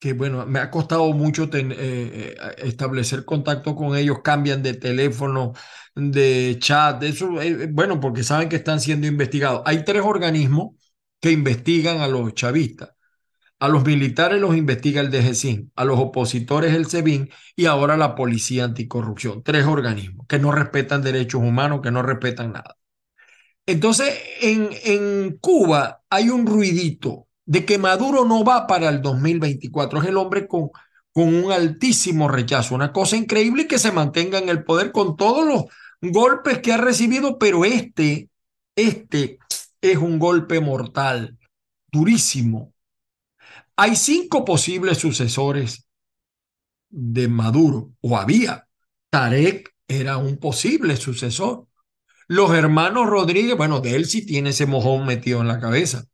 que 0.01 0.13
bueno, 0.15 0.47
me 0.47 0.61
ha 0.61 0.71
costado 0.71 1.13
mucho 1.13 1.45
eh, 1.45 1.51
eh, 1.55 2.37
establecer 2.59 3.25
contacto 3.25 3.75
con 3.77 3.97
ellos, 3.97 4.21
cambian 4.23 4.63
de 4.63 4.75
teléfono, 4.75 5.55
de 5.95 6.57
chat, 6.61 7.03
eso, 7.05 7.41
eh, 7.43 7.69
bueno, 7.73 8.01
porque 8.01 8.25
saben 8.25 8.49
que 8.49 8.57
están 8.57 8.81
siendo 8.81 9.07
investigados. 9.07 9.63
Hay 9.67 9.85
tres 9.85 10.03
organismos 10.05 10.77
que 11.21 11.31
investigan 11.33 12.01
a 12.01 12.09
los 12.09 12.35
chavistas. 12.35 12.91
A 13.61 13.69
los 13.69 13.85
militares 13.85 14.41
los 14.41 14.57
investiga 14.57 15.01
el 15.01 15.11
DGCIN, 15.11 15.73
a 15.75 15.85
los 15.85 15.99
opositores 15.99 16.75
el 16.75 16.87
SEBIN 16.87 17.29
y 17.57 17.67
ahora 17.67 17.97
la 17.97 18.15
Policía 18.15 18.65
Anticorrupción. 18.65 19.43
Tres 19.43 19.67
organismos 19.67 20.27
que 20.29 20.39
no 20.39 20.53
respetan 20.53 21.03
derechos 21.03 21.43
humanos, 21.43 21.81
que 21.83 21.91
no 21.91 22.03
respetan 22.03 22.53
nada. 22.53 22.77
Entonces, 23.67 24.15
en, 24.41 24.71
en 24.85 25.39
Cuba 25.41 26.03
hay 26.09 26.31
un 26.31 26.47
ruidito 26.47 27.27
de 27.45 27.65
que 27.65 27.79
Maduro 27.79 28.25
no 28.25 28.45
va 28.45 28.67
para 28.67 28.89
el 28.89 29.03
2024. 29.03 30.03
Es 30.03 30.09
el 30.09 30.17
hombre 30.17 30.47
con, 30.47 30.71
con 31.13 31.35
un 31.35 31.51
altísimo 31.51 32.29
rechazo. 32.29 32.75
Una 32.75 32.93
cosa 32.93 33.17
increíble 33.17 33.67
que 33.67 33.79
se 33.79 33.91
mantenga 33.91 34.39
en 34.39 34.51
el 34.51 34.65
poder 34.65 34.93
con 34.93 35.17
todos 35.17 35.47
los 35.47 35.65
golpes 36.01 36.61
que 36.61 36.73
ha 36.73 36.77
recibido, 36.77 37.39
pero 37.39 37.65
este, 37.65 38.29
este 38.77 39.39
es 39.81 39.97
un 39.99 40.19
golpe 40.19 40.61
mortal, 40.61 41.39
durísimo. 41.91 42.73
Hay 43.77 43.97
cinco 43.97 44.45
posibles 44.45 44.99
sucesores 44.99 45.89
de 46.89 47.29
Maduro, 47.29 47.93
o 48.01 48.17
había. 48.17 48.67
Tarek 49.11 49.75
era 49.87 50.17
un 50.17 50.39
posible 50.39 50.97
sucesor. 50.97 51.67
Los 52.27 52.51
hermanos 52.53 53.07
Rodríguez, 53.07 53.57
bueno, 53.57 53.81
de 53.81 53.97
él 53.97 54.07
sí 54.07 54.27
tiene 54.27 54.51
ese 54.51 54.67
mojón 54.67 55.07
metido 55.07 55.41
en 55.41 55.49
la 55.49 55.61
cabeza. 55.61 56.05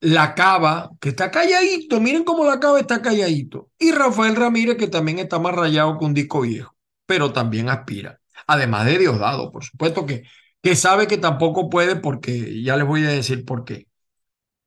La 0.00 0.34
Cava, 0.34 0.90
que 1.00 1.08
está 1.08 1.30
calladito, 1.30 2.00
miren 2.00 2.22
cómo 2.22 2.44
la 2.44 2.60
Cava 2.60 2.78
está 2.78 3.02
calladito. 3.02 3.70
Y 3.78 3.92
Rafael 3.92 4.36
Ramírez, 4.36 4.76
que 4.76 4.88
también 4.88 5.18
está 5.18 5.38
más 5.38 5.54
rayado 5.54 5.98
que 5.98 6.04
un 6.04 6.14
disco 6.14 6.42
viejo, 6.42 6.76
pero 7.06 7.32
también 7.32 7.68
aspira. 7.68 8.20
Además 8.46 8.86
de 8.86 8.98
Diosdado, 8.98 9.50
por 9.50 9.64
supuesto 9.64 10.06
que 10.06 10.24
que 10.62 10.76
sabe 10.76 11.06
que 11.06 11.18
tampoco 11.18 11.70
puede 11.70 11.96
porque 11.96 12.62
ya 12.62 12.76
les 12.76 12.86
voy 12.86 13.04
a 13.04 13.08
decir 13.08 13.44
por 13.44 13.64
qué. 13.64 13.86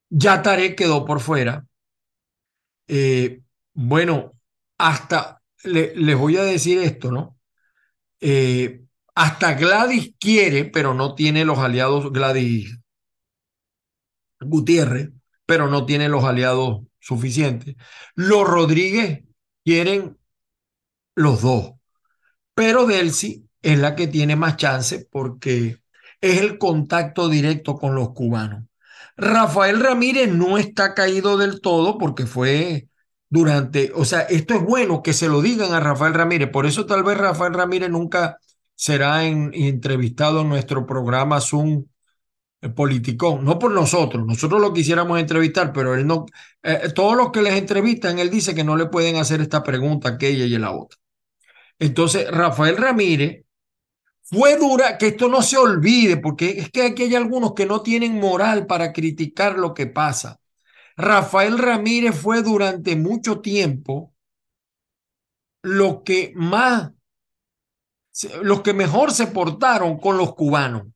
Ya 0.10 0.42
Tarek 0.42 0.78
quedó 0.78 1.06
por 1.06 1.20
fuera. 1.22 1.66
Eh, 2.88 3.42
bueno, 3.74 4.34
hasta 4.78 5.42
les 5.64 6.18
voy 6.18 6.38
a 6.38 6.44
decir 6.44 6.80
esto, 6.80 7.12
¿no? 7.12 7.38
Eh, 8.20 8.82
hasta 9.16 9.54
Gladys 9.54 10.14
quiere, 10.20 10.66
pero 10.66 10.94
no 10.94 11.16
tiene 11.16 11.46
los 11.46 11.60
aliados, 11.60 12.12
Gladys 12.12 12.80
Gutiérrez, 14.40 15.12
pero 15.46 15.68
no 15.68 15.86
tiene 15.86 16.10
los 16.10 16.24
aliados 16.24 16.82
suficientes. 17.00 17.76
Los 18.16 18.48
Rodríguez 18.48 19.24
quieren 19.64 20.18
los 21.16 21.42
dos, 21.42 21.74
pero 22.54 22.86
Delcy 22.86 23.48
es 23.62 23.80
la 23.80 23.96
que 23.96 24.08
tiene 24.08 24.36
más 24.36 24.58
chance 24.58 25.08
porque 25.12 25.81
es 26.22 26.40
el 26.40 26.58
contacto 26.58 27.30
directo 27.30 27.76
con 27.76 27.96
los 27.96 28.14
cubanos. 28.14 28.64
Rafael 29.18 29.80
Ramírez 29.80 30.32
no 30.32 30.58
está 30.58 30.94
caído 30.94 31.38
del 31.38 31.62
todo 31.62 31.98
porque 31.98 32.26
fue 32.26 32.88
durante, 33.30 33.92
o 33.96 34.06
sea, 34.06 34.22
esto 34.22 34.56
es 34.56 34.64
bueno 34.64 35.02
que 35.04 35.14
se 35.14 35.30
lo 35.30 35.42
digan 35.42 35.74
a 35.74 35.80
Rafael 35.80 36.14
Ramírez, 36.14 36.50
por 36.52 36.66
eso 36.66 36.86
tal 36.86 37.04
vez 37.04 37.18
Rafael 37.18 37.54
Ramírez 37.54 37.90
nunca 37.90 38.38
será 38.76 39.24
entrevistado 39.26 40.42
en 40.42 40.50
nuestro 40.50 40.86
programa 40.86 41.40
Zoom 41.40 41.86
eh, 42.62 42.70
Politicón, 42.70 43.46
no 43.46 43.60
por 43.60 43.72
nosotros, 43.72 44.26
nosotros 44.26 44.62
lo 44.62 44.74
quisiéramos 44.74 45.20
entrevistar, 45.20 45.72
pero 45.74 45.96
él 45.96 46.06
no, 46.08 46.26
eh, 46.64 46.92
todos 46.96 47.16
los 47.16 47.32
que 47.32 47.42
les 47.42 47.54
entrevistan, 47.56 48.20
él 48.20 48.30
dice 48.30 48.56
que 48.56 48.64
no 48.64 48.76
le 48.76 48.88
pueden 48.88 49.18
hacer 49.18 49.42
esta 49.42 49.64
pregunta, 49.64 50.10
aquella 50.10 50.46
y 50.46 50.58
la 50.58 50.72
otra. 50.72 50.98
Entonces, 51.80 52.30
Rafael 52.32 52.78
Ramírez 52.78 53.46
fue 54.32 54.58
dura, 54.58 54.98
que 54.98 55.08
esto 55.08 55.28
no 55.28 55.42
se 55.42 55.58
olvide, 55.58 56.16
porque 56.16 56.52
es 56.52 56.72
que 56.72 56.84
aquí 56.84 57.04
hay 57.04 57.16
algunos 57.16 57.54
que 57.54 57.66
no 57.66 57.82
tienen 57.82 58.18
moral 58.18 58.66
para 58.66 58.94
criticar 58.94 59.60
lo 59.60 59.74
que 59.74 59.88
pasa. 59.88 60.40
Rafael 60.96 61.58
Ramírez 61.58 62.16
fue 62.16 62.42
durante 62.42 62.96
mucho 62.96 63.42
tiempo 63.42 64.14
lo 65.64 66.04
que 66.04 66.32
más, 66.36 66.92
los 68.42 68.62
que 68.62 68.74
mejor 68.74 69.12
se 69.12 69.28
portaron 69.28 69.98
con 69.98 70.18
los 70.18 70.34
cubanos 70.34 70.88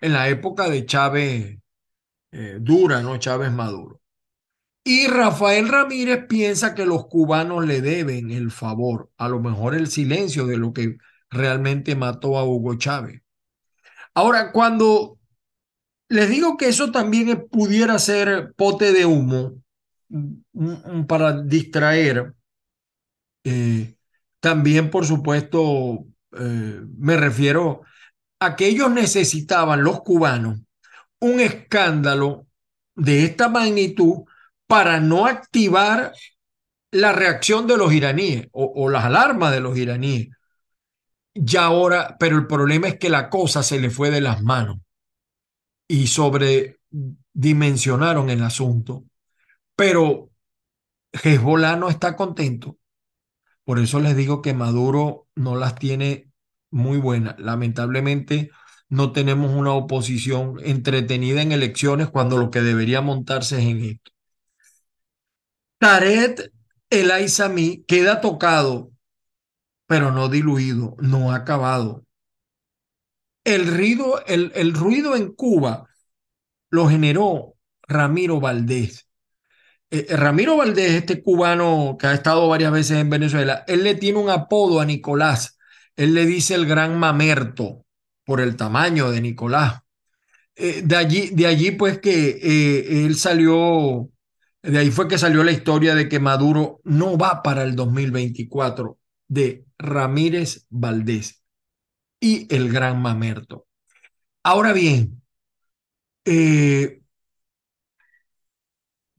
en 0.00 0.12
la 0.12 0.28
época 0.28 0.68
de 0.68 0.84
Chávez 0.84 1.58
eh, 2.32 2.58
dura, 2.60 3.00
¿no? 3.00 3.16
Chávez 3.16 3.52
Maduro. 3.52 4.02
Y 4.84 5.06
Rafael 5.06 5.68
Ramírez 5.68 6.26
piensa 6.28 6.74
que 6.74 6.84
los 6.84 7.06
cubanos 7.06 7.66
le 7.66 7.80
deben 7.80 8.30
el 8.30 8.50
favor, 8.50 9.10
a 9.16 9.28
lo 9.28 9.40
mejor 9.40 9.74
el 9.74 9.88
silencio 9.88 10.46
de 10.46 10.58
lo 10.58 10.72
que 10.72 10.98
realmente 11.30 11.94
mató 11.94 12.38
a 12.38 12.44
Hugo 12.44 12.76
Chávez. 12.76 13.22
Ahora, 14.14 14.52
cuando 14.52 15.18
les 16.08 16.30
digo 16.30 16.56
que 16.56 16.68
eso 16.68 16.90
también 16.90 17.48
pudiera 17.50 17.98
ser 17.98 18.54
pote 18.56 18.92
de 18.92 19.04
humo 19.04 19.62
para 21.06 21.42
distraer, 21.42 22.34
eh, 23.44 23.96
también, 24.40 24.90
por 24.90 25.04
supuesto, 25.04 26.06
eh, 26.38 26.80
me 26.98 27.16
refiero 27.16 27.82
a 28.40 28.54
que 28.56 28.66
ellos 28.66 28.90
necesitaban, 28.90 29.82
los 29.82 30.02
cubanos, 30.02 30.60
un 31.20 31.40
escándalo 31.40 32.46
de 32.94 33.24
esta 33.24 33.48
magnitud 33.48 34.24
para 34.66 35.00
no 35.00 35.26
activar 35.26 36.12
la 36.90 37.12
reacción 37.12 37.66
de 37.66 37.76
los 37.76 37.92
iraníes 37.92 38.48
o, 38.52 38.88
las 38.88 39.04
alarmas 39.04 39.52
de 39.52 39.60
los 39.60 39.76
iraníes. 39.76 40.28
Ya 41.38 41.66
ahora, 41.66 42.16
pero 42.18 42.36
el 42.36 42.46
problema 42.46 42.88
es 42.88 42.98
que 42.98 43.10
la 43.10 43.28
cosa 43.28 43.62
se 43.62 43.78
le 43.78 43.90
fue 43.90 44.10
de 44.10 44.22
las 44.22 44.42
manos 44.42 44.78
y 45.86 46.06
sobredimensionaron 46.06 48.30
el 48.30 48.42
asunto. 48.42 49.04
Pero 49.76 50.30
Hezbollah 51.12 51.76
no 51.76 51.90
está 51.90 52.16
contento. 52.16 52.78
Por 53.64 53.78
eso 53.78 54.00
les 54.00 54.16
digo 54.16 54.42
que 54.42 54.54
Maduro 54.54 55.28
no 55.34 55.56
las 55.56 55.74
tiene 55.74 56.30
muy 56.70 56.98
buenas. 56.98 57.38
Lamentablemente 57.38 58.50
no 58.88 59.12
tenemos 59.12 59.52
una 59.52 59.72
oposición 59.72 60.56
entretenida 60.62 61.42
en 61.42 61.52
elecciones 61.52 62.08
cuando 62.08 62.38
lo 62.38 62.50
que 62.50 62.62
debería 62.62 63.02
montarse 63.02 63.58
es 63.58 63.66
en 63.66 63.84
esto. 63.84 64.12
Tarek 65.78 66.50
El 66.88 67.10
Aizami 67.10 67.84
queda 67.86 68.20
tocado, 68.20 68.92
pero 69.86 70.10
no 70.12 70.28
diluido, 70.28 70.96
no 71.00 71.32
acabado. 71.32 72.04
El 73.44 73.66
ruido, 73.68 74.24
el, 74.26 74.52
el 74.54 74.74
ruido 74.74 75.14
en 75.14 75.32
Cuba 75.32 75.88
lo 76.70 76.88
generó 76.88 77.54
Ramiro 77.86 78.40
Valdés. 78.40 79.08
Eh, 79.90 80.06
eh, 80.08 80.16
Ramiro 80.16 80.56
Valdés, 80.56 80.92
este 80.92 81.22
cubano 81.22 81.96
que 81.98 82.08
ha 82.08 82.14
estado 82.14 82.48
varias 82.48 82.72
veces 82.72 82.98
en 82.98 83.10
Venezuela, 83.10 83.64
él 83.68 83.84
le 83.84 83.94
tiene 83.94 84.18
un 84.18 84.30
apodo 84.30 84.80
a 84.80 84.84
Nicolás. 84.84 85.58
Él 85.96 86.14
le 86.14 86.26
dice 86.26 86.54
el 86.54 86.66
gran 86.66 86.98
mamerto 86.98 87.84
por 88.24 88.40
el 88.40 88.56
tamaño 88.56 89.10
de 89.10 89.20
Nicolás. 89.20 89.80
Eh, 90.56 90.82
de, 90.84 90.96
allí, 90.96 91.30
de 91.30 91.46
allí, 91.46 91.70
pues 91.70 92.00
que 92.00 93.04
él 93.06 93.16
salió 93.16 94.10
de 94.62 94.78
ahí 94.78 94.90
fue 94.90 95.06
que 95.06 95.18
salió 95.18 95.44
la 95.44 95.52
historia 95.52 95.94
de 95.94 96.08
que 96.08 96.18
Maduro 96.18 96.80
no 96.82 97.16
va 97.16 97.42
para 97.42 97.62
el 97.62 97.76
2024 97.76 98.98
de 99.28 99.66
Ramírez 99.78 100.66
Valdés 100.70 101.42
y 102.20 102.52
el 102.54 102.72
gran 102.72 103.00
Mamerto. 103.00 103.66
Ahora 104.42 104.72
bien, 104.72 105.22
eh, 106.24 107.02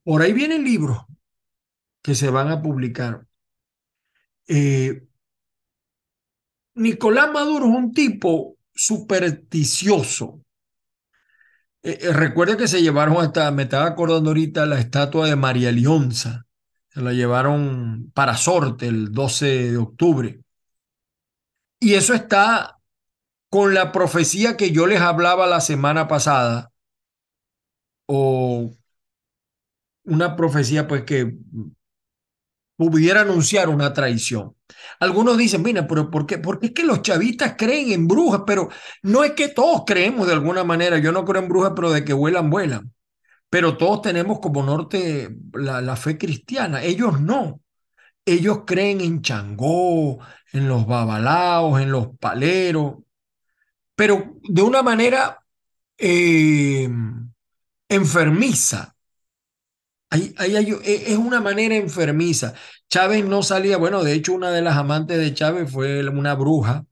por 0.04 0.22
ahí 0.22 0.34
vienen 0.34 0.64
libros 0.64 1.00
que 2.02 2.16
se 2.16 2.30
van 2.30 2.50
a 2.50 2.62
publicar. 2.62 3.28
Eh, 4.48 5.06
Nicolás 6.76 7.32
Maduro 7.34 7.66
es 7.66 7.76
un 7.76 7.92
tipo 7.92 8.58
supersticioso. 8.74 10.42
Eh, 11.84 12.12
recuerda 12.14 12.58
que 12.58 12.68
se 12.68 12.82
llevaron 12.82 13.18
hasta, 13.18 13.52
me 13.52 13.64
estaba 13.64 13.86
acordando 13.88 14.30
ahorita, 14.30 14.66
la 14.66 14.80
estatua 14.80 15.28
de 15.28 15.36
María 15.36 15.72
Lionza. 15.72 16.47
Se 16.98 17.04
la 17.04 17.14
llevaron 17.14 18.12
para 18.16 18.36
Sorte 18.36 18.88
el 18.88 19.12
12 19.12 19.72
de 19.74 19.78
octubre. 19.78 20.42
Y 21.80 21.94
eso 21.94 22.16
está 22.16 22.80
con 23.50 23.76
la 23.76 23.92
profecía 23.92 24.58
que 24.58 24.72
yo 24.72 24.88
les 24.88 25.00
hablaba 25.00 25.46
la 25.46 25.62
semana 25.62 26.08
pasada, 26.08 26.72
o 28.08 28.72
una 30.06 30.36
profecía 30.36 30.88
pues 30.88 31.04
que 31.04 31.38
pudiera 32.78 33.22
anunciar 33.22 33.70
una 33.70 33.94
traición. 33.94 34.56
Algunos 35.00 35.38
dicen, 35.38 35.62
mira, 35.62 35.86
pero 35.88 36.10
¿por 36.10 36.26
qué? 36.26 36.40
Porque 36.40 36.68
es 36.68 36.74
que 36.74 36.84
los 36.84 37.04
chavistas 37.04 37.54
creen 37.60 37.92
en 37.92 38.08
brujas, 38.08 38.42
pero 38.48 38.70
no 39.04 39.24
es 39.24 39.34
que 39.34 39.50
todos 39.50 39.84
creemos 39.86 40.26
de 40.26 40.34
alguna 40.34 40.64
manera. 40.64 40.98
Yo 40.98 41.12
no 41.12 41.26
creo 41.26 41.44
en 41.44 41.50
brujas, 41.50 41.74
pero 41.76 41.92
de 41.92 42.04
que 42.04 42.14
vuelan, 42.14 42.50
vuelan. 42.50 42.92
Pero 43.50 43.78
todos 43.78 44.02
tenemos 44.02 44.40
como 44.40 44.64
norte 44.64 45.30
la, 45.54 45.96
fe 45.96 46.18
cristiana. 46.18 46.84
Ellos 46.84 47.22
no. 47.22 47.62
Ellos 48.26 48.64
creen 48.66 49.02
en 49.02 49.22
Changó, 49.22 50.20
en 50.52 50.68
los 50.68 50.86
babalaos, 50.86 51.82
en 51.82 51.92
los 51.92 52.10
paleros, 52.20 52.96
pero 53.96 54.38
de 54.44 54.62
una 54.62 54.84
manera 54.84 55.44
eh, 55.98 56.90
enfermiza. 57.90 58.96
Ahí, 60.10 60.34
e, 60.84 61.12
es 61.14 61.18
una 61.18 61.42
manera 61.42 61.76
enfermiza. 61.76 62.54
Chávez 62.90 63.26
no 63.26 63.44
salía, 63.44 63.78
bueno, 63.78 64.04
de 64.04 64.14
hecho 64.14 64.34
una 64.34 64.52
de 64.52 64.62
las 64.62 64.78
amantes 64.78 65.18
de 65.18 65.34
Chávez 65.34 65.72
fue 65.72 66.08
una 66.10 66.36
bruja 66.36 66.86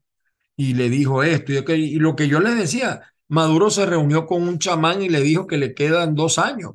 y 0.56 0.74
le 0.74 0.90
dijo 0.90 1.22
esto. 1.22 1.52
Y 1.52 1.98
lo 1.98 2.16
que 2.16 2.28
yo 2.28 2.40
les 2.40 2.56
decía, 2.56 3.14
Maduro 3.28 3.70
se 3.70 3.86
reunió 3.86 4.26
con 4.26 4.42
un 4.42 4.58
chamán 4.58 5.02
y 5.02 5.08
le 5.08 5.20
dijo 5.20 5.46
que 5.46 5.56
le 5.56 5.74
quedan 5.74 6.14
dos 6.14 6.38
años, 6.38 6.72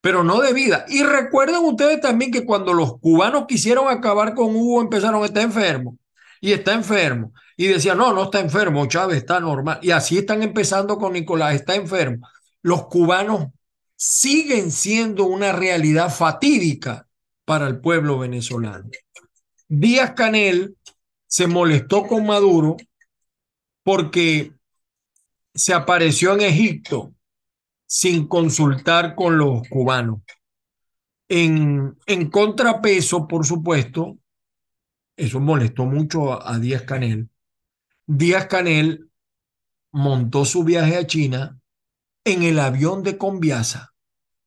pero 0.00 0.24
no 0.24 0.40
de 0.40 0.52
vida. 0.52 0.84
Y 0.88 1.02
recuerden 1.02 1.56
ustedes 1.64 2.00
también 2.00 2.30
que 2.30 2.44
cuando 2.44 2.72
los 2.72 2.98
cubanos 2.98 3.44
quisieron 3.46 3.88
acabar 3.88 4.34
con 4.34 4.54
Hugo 4.54 4.80
empezaron, 4.80 5.24
está 5.24 5.42
enfermo 5.42 5.98
y 6.40 6.52
está 6.52 6.72
enfermo. 6.74 7.32
Y 7.56 7.68
decían, 7.68 7.98
no, 7.98 8.12
no 8.12 8.24
está 8.24 8.40
enfermo, 8.40 8.86
Chávez 8.86 9.18
está 9.18 9.40
normal. 9.40 9.78
Y 9.82 9.90
así 9.92 10.18
están 10.18 10.42
empezando 10.42 10.98
con 10.98 11.12
Nicolás, 11.12 11.54
está 11.54 11.74
enfermo. 11.74 12.26
Los 12.62 12.86
cubanos 12.86 13.48
siguen 13.96 14.70
siendo 14.70 15.24
una 15.24 15.52
realidad 15.52 16.10
fatídica 16.12 17.06
para 17.44 17.66
el 17.66 17.80
pueblo 17.80 18.18
venezolano. 18.18 18.90
Díaz 19.68 20.12
Canel 20.12 20.76
se 21.26 21.46
molestó 21.46 22.06
con 22.06 22.26
Maduro 22.26 22.76
porque 23.82 24.52
se 25.54 25.72
apareció 25.72 26.34
en 26.34 26.40
Egipto 26.42 27.14
sin 27.86 28.26
consultar 28.26 29.14
con 29.14 29.38
los 29.38 29.68
cubanos. 29.68 30.20
En, 31.28 31.96
en 32.06 32.30
contrapeso, 32.30 33.26
por 33.28 33.46
supuesto, 33.46 34.18
eso 35.16 35.40
molestó 35.40 35.84
mucho 35.84 36.46
a, 36.46 36.58
Díaz 36.58 36.82
Canel. 36.82 37.28
Díaz 38.06 38.46
Canel 38.46 39.08
montó 39.92 40.44
su 40.44 40.64
viaje 40.64 40.96
a 40.96 41.06
China 41.06 41.58
en 42.24 42.42
el 42.42 42.58
avión 42.58 43.02
de 43.02 43.16
Conviasa, 43.16 43.94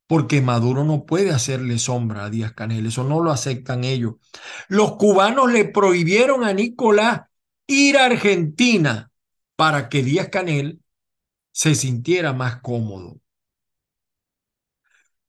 porque 0.06 0.42
Maduro 0.42 0.84
no 0.84 1.06
puede 1.06 1.30
hacerle 1.30 1.78
sombra 1.78 2.26
a 2.26 2.30
Díaz 2.30 2.52
Canel, 2.52 2.86
eso 2.86 3.02
no 3.02 3.22
lo 3.22 3.30
aceptan 3.30 3.84
ellos. 3.84 4.16
Los 4.68 4.96
cubanos 4.96 5.50
le 5.50 5.64
prohibieron 5.64 6.44
a 6.44 6.52
Nicolás 6.52 7.22
ir 7.66 7.96
a 7.96 8.06
Argentina 8.06 9.10
para 9.56 9.88
que 9.88 10.02
Díaz 10.02 10.28
Canel 10.28 10.80
se 11.58 11.74
sintiera 11.74 12.32
más 12.32 12.60
cómodo. 12.60 13.20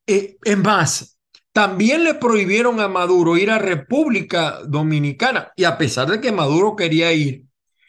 Eh, 0.06 0.38
es 0.44 0.58
más, 0.60 1.20
también 1.52 2.04
le 2.04 2.14
prohibieron 2.14 2.80
a 2.80 2.88
Maduro 2.88 3.36
ir 3.36 3.50
a 3.50 3.58
República 3.58 4.60
Dominicana 4.64 5.52
y 5.56 5.64
a 5.64 5.80
pesar 5.80 6.08
de 6.08 6.22
que 6.22 6.32
Maduro 6.32 6.76
quería 6.76 7.12
ir 7.14 7.46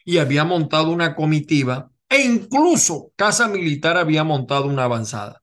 y 0.07 0.17
había 0.17 0.45
montado 0.45 0.91
una 0.91 1.15
comitiva, 1.15 1.91
e 2.09 2.23
incluso 2.23 3.13
Casa 3.15 3.47
Militar 3.47 3.99
había 3.99 4.25
montado 4.25 4.69
una 4.69 4.85
avanzada. 4.85 5.43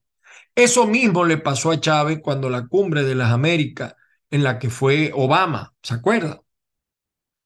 Eso 0.56 0.88
mismo 0.88 1.24
le 1.24 1.38
pasó 1.38 1.70
a 1.70 1.80
Chávez 1.80 2.20
cuando 2.24 2.50
la 2.50 2.66
cumbre 2.66 3.04
de 3.04 3.14
las 3.14 3.32
Américas 3.32 3.94
en 4.32 4.44
la 4.44 4.58
que 4.58 4.72
fue 4.72 5.12
Obama, 5.14 5.76
¿se 5.84 5.94
acuerda? 5.94 6.42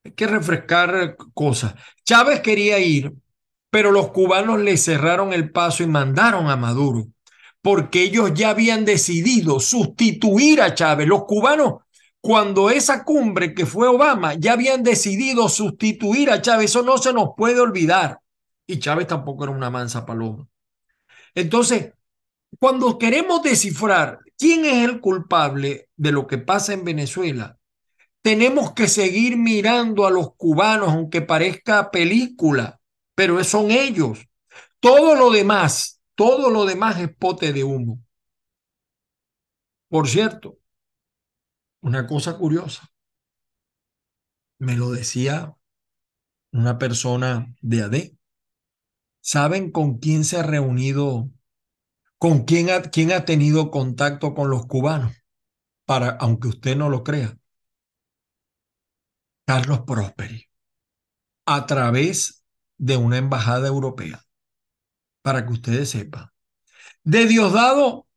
Hay 0.06 0.14
que 0.14 0.28
refrescar 0.28 1.18
cosas. 1.34 1.76
Chávez 2.06 2.40
quería 2.40 2.80
ir, 2.80 3.12
pero 3.72 3.92
los 3.92 4.12
cubanos 4.12 4.60
le 4.60 4.78
cerraron 4.78 5.34
el 5.34 5.50
paso 5.52 5.82
y 5.82 5.88
mandaron 5.88 6.50
a 6.50 6.58
Maduro, 6.58 7.08
porque 7.62 8.04
ellos 8.04 8.34
ya 8.36 8.50
habían 8.50 8.86
decidido 8.86 9.60
sustituir 9.60 10.62
a 10.62 10.76
Chávez. 10.76 11.08
Los 11.08 11.24
cubanos, 11.24 11.76
cuando 12.20 12.70
esa 12.70 13.04
cumbre 13.06 13.56
que 13.56 13.66
fue 13.66 13.88
Obama, 13.88 14.34
ya 14.36 14.54
habían 14.54 14.84
decidido 14.84 15.48
sustituir 15.48 16.30
a 16.30 16.42
Chávez. 16.42 16.66
Eso 16.66 16.84
no 16.84 16.98
se 16.98 17.14
nos 17.14 17.30
puede 17.36 17.62
olvidar. 17.62 18.20
Y 18.68 18.78
Chávez 18.78 19.08
tampoco 19.08 19.46
era 19.46 19.54
una 19.54 19.70
mansa 19.70 20.06
paloma. 20.06 20.48
Entonces, 21.34 21.94
cuando 22.60 22.98
queremos 22.98 23.42
descifrar 23.42 24.20
quién 24.38 24.66
es 24.66 24.84
el 24.84 25.00
culpable 25.00 25.88
de 25.96 26.12
lo 26.12 26.28
que 26.28 26.38
pasa 26.38 26.74
en 26.74 26.84
Venezuela, 26.84 27.58
tenemos 28.22 28.74
que 28.74 28.88
seguir 28.88 29.38
mirando 29.38 30.06
a 30.06 30.12
los 30.12 30.36
cubanos, 30.36 30.90
aunque 30.90 31.22
parezca 31.22 31.90
película, 31.90 32.81
pero 33.22 33.44
son 33.44 33.70
ellos. 33.70 34.28
Todo 34.80 35.14
lo 35.14 35.30
demás, 35.30 36.02
todo 36.16 36.50
lo 36.50 36.66
demás 36.66 37.00
es 37.00 37.16
pote 37.16 37.54
de 37.54 37.64
humo. 37.64 38.04
Por 39.90 40.08
cierto, 40.08 40.58
una 41.82 42.08
cosa 42.08 42.36
curiosa, 42.36 42.92
me 44.58 44.76
lo 44.76 44.90
decía 44.90 45.56
una 46.52 46.80
persona 46.80 47.54
de 47.62 47.84
AD. 47.84 48.18
¿Saben 49.20 49.70
con 49.72 50.00
quién 50.00 50.26
se 50.26 50.40
ha 50.40 50.42
reunido, 50.42 51.30
con 52.18 52.46
quién 52.46 52.72
ha, 52.72 52.82
quién 52.82 53.12
ha 53.12 53.24
tenido 53.24 53.70
contacto 53.70 54.34
con 54.34 54.50
los 54.50 54.66
cubanos? 54.66 55.16
Para, 55.86 56.10
aunque 56.10 56.48
usted 56.48 56.76
no 56.76 56.90
lo 56.90 57.04
crea, 57.04 57.38
Carlos 59.46 59.82
Prosperi 59.82 60.50
a 61.46 61.66
través 61.68 62.41
de 62.82 62.98
una 62.98 63.18
embajada 63.20 63.68
europea, 63.68 64.26
para 65.22 65.46
que 65.46 65.54
ustedes 65.54 65.92
sepan. 65.92 66.32
De 67.04 67.28
Diosdado, 67.28 68.08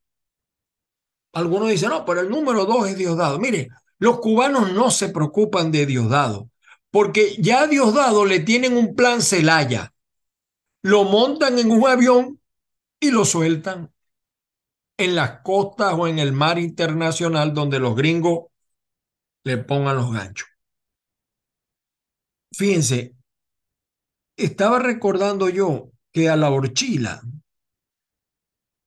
algunos 1.35 1.69
dicen, 1.69 1.91
no, 1.91 2.07
pero 2.07 2.21
el 2.21 2.31
número 2.31 2.65
dos 2.65 2.89
es 2.89 2.97
Diosdado. 2.97 3.39
Mire, 3.39 3.69
los 3.99 4.21
cubanos 4.21 4.73
no 4.73 4.91
se 4.91 5.11
preocupan 5.11 5.71
de 5.71 5.85
Diosdado, 5.85 6.49
porque 6.91 7.37
ya 7.39 7.63
a 7.63 7.67
Diosdado 7.67 8.25
le 8.25 8.41
tienen 8.41 8.79
un 8.79 8.97
plan 8.97 9.21
Celaya. 9.21 9.93
Lo 10.81 11.05
montan 11.05 11.59
en 11.59 11.71
un 11.71 11.87
avión 11.87 12.41
y 12.99 13.11
lo 13.11 13.27
sueltan 13.27 13.93
en 14.97 15.15
las 15.15 15.43
costas 15.43 15.93
o 15.93 16.09
en 16.09 16.19
el 16.19 16.33
mar 16.33 16.59
internacional 16.59 17.53
donde 17.53 17.81
los 17.81 17.95
gringos 17.95 18.47
le 19.45 19.59
pongan 19.59 19.97
los 19.97 20.11
ganchos. 20.11 20.49
Fíjense, 22.57 23.15
estaba 24.37 24.79
recordando 24.79 25.49
yo 25.49 25.91
que 26.13 26.29
a 26.29 26.37
la 26.37 26.51
horchila 26.51 27.23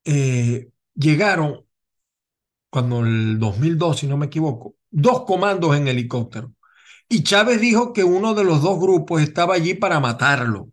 eh, 0.05 0.69
llegaron, 0.95 1.65
cuando 2.69 3.01
el 3.01 3.39
2002, 3.39 3.99
si 3.99 4.07
no 4.07 4.17
me 4.17 4.27
equivoco, 4.27 4.75
dos 4.89 5.25
comandos 5.25 5.75
en 5.75 5.87
helicóptero. 5.87 6.53
Y 7.09 7.23
Chávez 7.23 7.61
dijo 7.61 7.93
que 7.93 8.03
uno 8.03 8.33
de 8.33 8.43
los 8.43 8.61
dos 8.61 8.79
grupos 8.79 9.21
estaba 9.21 9.55
allí 9.55 9.73
para 9.73 9.99
matarlo. 9.99 10.69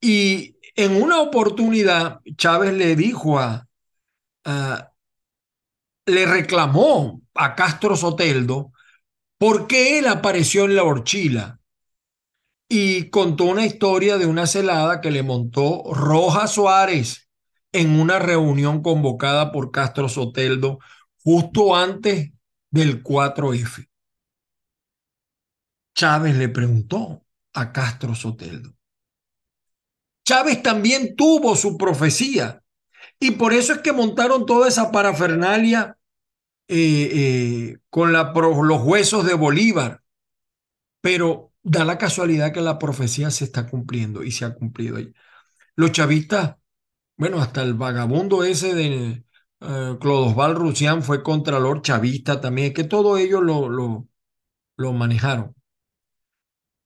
Y 0.00 0.56
en 0.76 1.02
una 1.02 1.20
oportunidad, 1.20 2.20
Chávez 2.36 2.72
le 2.74 2.96
dijo 2.96 3.38
a, 3.38 3.66
le 6.06 6.26
reclamó 6.26 7.22
a 7.34 7.54
Castro 7.54 7.96
Soteldo 7.96 8.72
porque 9.38 9.98
él 9.98 10.06
apareció 10.06 10.64
en 10.64 10.76
la 10.76 10.84
horchila 10.84 11.59
y 12.72 13.10
contó 13.10 13.46
una 13.46 13.66
historia 13.66 14.16
de 14.16 14.26
una 14.26 14.46
celada 14.46 15.00
que 15.00 15.10
le 15.10 15.24
montó 15.24 15.92
Roja 15.92 16.46
Suárez 16.46 17.28
en 17.72 17.98
una 17.98 18.20
reunión 18.20 18.80
convocada 18.80 19.50
por 19.50 19.72
Castro 19.72 20.08
Soteldo 20.08 20.78
justo 21.24 21.74
antes 21.74 22.30
del 22.70 23.02
4F. 23.02 23.88
Chávez 25.96 26.36
le 26.36 26.48
preguntó 26.48 27.24
a 27.54 27.72
Castro 27.72 28.14
Soteldo. 28.14 28.72
Chávez 30.24 30.62
también 30.62 31.16
tuvo 31.16 31.56
su 31.56 31.76
profecía 31.76 32.62
y 33.18 33.32
por 33.32 33.52
eso 33.52 33.72
es 33.72 33.80
que 33.80 33.92
montaron 33.92 34.46
toda 34.46 34.68
esa 34.68 34.92
parafernalia 34.92 35.98
eh, 36.68 37.10
eh, 37.12 37.78
con 37.90 38.12
los 38.12 38.82
huesos 38.84 39.26
de 39.26 39.34
Bolívar, 39.34 40.04
pero 41.00 41.49
da 41.62 41.84
la 41.84 41.98
casualidad 41.98 42.52
que 42.52 42.60
la 42.60 42.78
profecía 42.78 43.30
se 43.30 43.44
está 43.44 43.68
cumpliendo 43.68 44.22
y 44.22 44.32
se 44.32 44.44
ha 44.44 44.54
cumplido 44.54 44.96
ahí. 44.96 45.12
Los 45.76 45.92
chavistas, 45.92 46.56
bueno, 47.16 47.40
hasta 47.40 47.62
el 47.62 47.74
vagabundo 47.74 48.44
ese 48.44 48.74
de 48.74 49.24
uh, 49.60 49.98
Clodosval 49.98 50.54
Rusián 50.56 51.02
fue 51.02 51.22
contralor 51.22 51.82
chavista 51.82 52.40
también, 52.40 52.74
que 52.74 52.84
todo 52.84 53.18
ellos 53.18 53.42
lo, 53.42 53.68
lo, 53.68 54.08
lo 54.76 54.92
manejaron. 54.92 55.54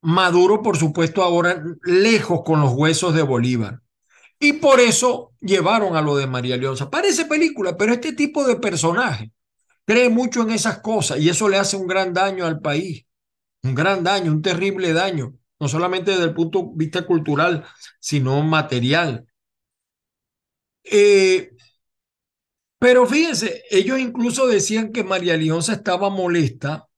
Maduro, 0.03 0.63
por 0.63 0.77
supuesto, 0.77 1.23
ahora 1.23 1.63
lejos 1.83 2.43
con 2.45 2.61
los 2.61 2.73
huesos 2.73 3.15
de 3.15 3.23
Bolívar. 3.23 3.81
Y 4.39 4.55
por 4.55 4.81
eso 4.81 5.33
llevaron 5.41 5.97
a 5.97 6.03
lo 6.03 6.17
de 6.17 6.27
María 6.27 6.57
Leonza. 6.57 6.91
Parece 6.91 7.25
película, 7.27 7.77
pero 7.77 7.93
este 7.95 8.13
tipo 8.13 8.45
de 8.47 8.57
personaje 8.57 9.33
cree 9.87 10.11
mucho 10.11 10.43
en 10.43 10.51
esas 10.51 10.81
cosas 10.81 11.19
y 11.21 11.29
eso 11.31 11.49
le 11.49 11.59
hace 11.59 11.77
un 11.77 11.87
gran 11.87 12.13
daño 12.13 12.47
al 12.47 12.61
país, 12.61 13.07
un 13.65 13.75
gran 13.75 14.05
daño, 14.05 14.33
un 14.33 14.43
terrible 14.43 14.93
daño, 14.93 15.35
no 15.61 15.69
solamente 15.69 16.13
desde 16.13 16.25
el 16.25 16.35
punto 16.35 16.61
de 16.63 16.73
vista 16.77 17.07
cultural, 17.07 17.65
sino 18.01 18.43
material. 18.43 19.27
Eh, 20.85 21.51
pero 22.79 23.07
fíjense, 23.07 23.63
ellos 23.71 23.99
incluso 23.99 24.47
decían 24.47 24.93
que 24.93 25.05
María 25.05 25.37
Leonza 25.37 25.73
estaba 25.73 26.11
molesta 26.11 26.89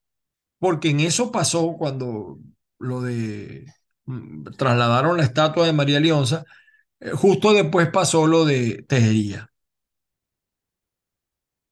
porque 0.59 0.91
en 0.91 1.01
eso 1.01 1.33
pasó 1.33 1.75
cuando 1.79 2.39
lo 2.79 3.03
de 3.03 3.67
mm, 4.07 4.45
trasladaron 4.57 5.19
la 5.19 5.25
estatua 5.25 5.67
de 5.67 5.73
María 5.73 6.01
Leonza, 6.01 6.45
eh, 7.01 7.11
justo 7.13 7.53
después 7.53 7.91
pasó 7.91 8.27
lo 8.27 8.45
de 8.47 8.85
Tejería. 8.89 9.51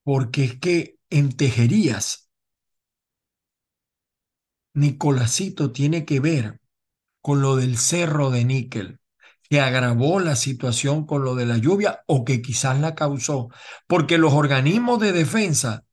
Porque 0.03 0.45
es 0.45 0.59
que 0.61 0.99
en 1.11 1.37
Tejerías. 1.37 2.24
Nicolásito 4.75 5.73
tiene 5.73 6.05
que 6.05 6.21
ver 6.21 6.61
con 7.21 7.41
lo 7.41 7.57
del 7.57 7.79
cerro 7.79 8.31
de 8.31 8.45
níquel, 8.45 8.99
que 9.49 9.61
agravó 9.61 10.21
la 10.21 10.37
situación 10.37 11.07
con 11.07 11.25
lo 11.25 11.35
de 11.35 11.47
la 11.47 11.59
lluvia 11.59 12.03
o 12.07 12.25
que 12.25 12.43
quizás 12.43 12.81
la 12.81 12.95
causó, 12.95 13.49
porque 13.87 14.19
los 14.19 14.33
organismos 14.33 15.01
de 15.01 15.13
defensa, 15.13 15.85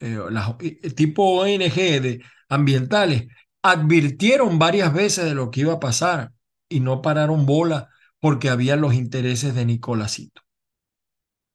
eh, 0.00 0.18
eh, 0.60 0.90
tipo 0.92 1.40
ONG 1.40 1.74
de, 1.74 2.22
ambientales, 2.48 3.26
advirtieron 3.62 4.58
varias 4.58 4.92
veces 4.92 5.24
de 5.24 5.34
lo 5.34 5.50
que 5.50 5.62
iba 5.62 5.74
a 5.74 5.80
pasar 5.80 6.32
y 6.68 6.80
no 6.80 7.02
pararon 7.02 7.46
bola 7.46 7.88
porque 8.20 8.48
había 8.48 8.76
los 8.76 8.94
intereses 8.94 9.54
de 9.54 9.64
Nicolásito. 9.64 10.42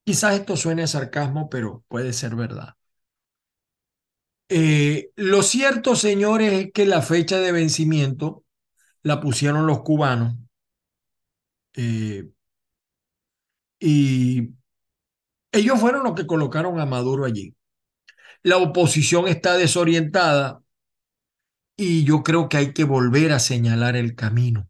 Quizás 0.06 0.36
esto 0.36 0.58
suene 0.58 0.84
a 0.84 0.88
sarcasmo, 0.88 1.50
pero 1.50 1.84
puede 1.88 2.14
ser 2.14 2.36
verdad. 2.36 2.76
Eh, 4.50 5.12
lo 5.16 5.42
cierto, 5.44 5.96
señores, 5.96 6.54
es 6.54 6.72
que 6.74 6.86
la 6.86 7.02
fecha 7.02 7.40
de 7.40 7.52
vencimiento 7.52 8.44
la 9.04 9.22
pusieron 9.22 9.68
los 9.68 9.82
cubanos 9.82 10.36
eh, 11.76 12.24
y 13.80 14.54
ellos 15.52 15.80
fueron 15.80 16.04
los 16.04 16.16
que 16.16 16.28
colocaron 16.28 16.80
a 16.80 16.86
Maduro 16.86 17.26
allí. 17.26 17.56
La 18.44 18.58
oposición 18.58 19.28
está 19.28 19.58
desorientada 19.58 20.62
y 21.78 22.04
yo 22.04 22.24
creo 22.24 22.50
que 22.50 22.58
hay 22.58 22.74
que 22.74 22.84
volver 22.84 23.32
a 23.32 23.40
señalar 23.40 23.96
el 23.96 24.16
camino. 24.16 24.68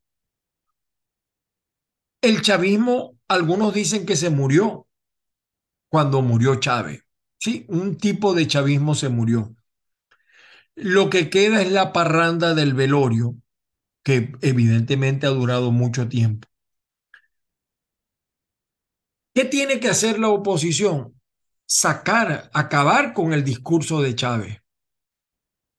El 2.22 2.42
chavismo, 2.42 3.20
algunos 3.28 3.72
dicen 3.72 4.04
que 4.06 4.16
se 4.16 4.32
murió 4.32 4.88
cuando 5.90 6.22
murió 6.22 6.56
Chávez. 6.56 7.04
Sí, 7.40 7.66
un 7.70 7.98
tipo 7.98 8.34
de 8.34 8.48
chavismo 8.48 8.96
se 8.96 9.10
murió. 9.10 9.56
Lo 10.76 11.10
que 11.10 11.30
queda 11.30 11.62
es 11.62 11.72
la 11.72 11.94
parranda 11.94 12.54
del 12.54 12.74
velorio, 12.74 13.36
que 14.04 14.34
evidentemente 14.42 15.28
ha 15.28 15.30
durado 15.30 15.72
mucho 15.72 16.08
tiempo. 16.08 16.48
¿Qué 19.34 19.46
tiene 19.46 19.80
que 19.80 19.90
hacer 19.90 20.20
la 20.20 20.30
oposición? 20.30 21.20
Sacar, 21.66 22.50
acabar 22.54 23.14
con 23.14 23.34
el 23.34 23.44
discurso 23.44 24.02
de 24.02 24.16
Chávez, 24.16 24.62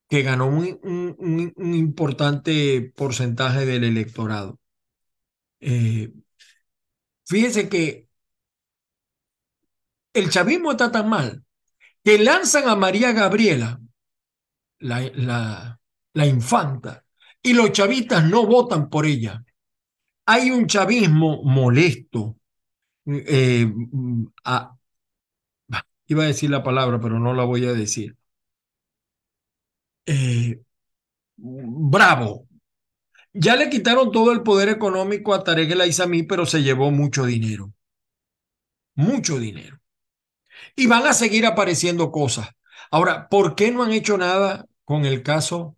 que 0.09 0.22
ganó 0.22 0.46
un, 0.46 1.52
importante 1.74 2.92
porcentaje 2.96 3.64
del 3.66 3.85
electorado. 3.85 4.59
Eh, 5.61 6.12
fíjense 7.24 7.68
que 7.68 8.09
el 10.12 10.30
chavismo 10.30 10.72
está 10.72 10.90
tan 10.90 11.09
mal 11.09 11.44
que 12.04 12.18
lanzan 12.18 12.68
a 12.68 12.76
María 12.76 13.12
Gabriela, 13.12 13.80
la, 14.80 15.78
la, 16.12 16.26
infanta, 16.26 17.04
y 17.42 17.52
los 17.52 17.72
chavistas 17.72 18.24
no 18.24 18.46
votan 18.46 18.88
por 18.88 19.06
ella. 19.06 19.44
Hay 20.26 20.50
un 20.50 20.66
chavismo 20.66 21.42
molesto. 21.42 22.37
Eh, 23.06 23.70
a, 24.44 24.76
iba 26.06 26.24
a 26.24 26.26
decir 26.26 26.50
la 26.50 26.62
palabra, 26.62 27.00
pero 27.00 27.18
no 27.18 27.34
la 27.34 27.44
voy 27.44 27.66
a 27.66 27.72
decir. 27.72 28.16
Eh, 30.06 30.60
bravo. 31.37 32.48
Ya 33.32 33.56
le 33.56 33.68
quitaron 33.68 34.12
todo 34.12 34.32
el 34.32 34.42
poder 34.42 34.68
económico 34.68 35.34
a 35.34 35.42
Tarek 35.42 35.70
El 35.72 35.80
Aizami, 35.80 36.22
pero 36.22 36.46
se 36.46 36.62
llevó 36.62 36.90
mucho 36.90 37.24
dinero. 37.24 37.72
Mucho 38.94 39.38
dinero. 39.38 39.80
Y 40.76 40.87
van 40.87 41.06
a 41.06 41.14
seguir 41.14 41.46
apareciendo 41.46 42.10
cosas. 42.12 42.48
Ahora, 42.90 43.29
¿por 43.29 43.55
qué 43.55 43.70
no 43.70 43.83
han 43.83 43.92
hecho 43.92 44.18
nada 44.18 44.66
con 44.85 45.05
el 45.05 45.23
caso, 45.23 45.77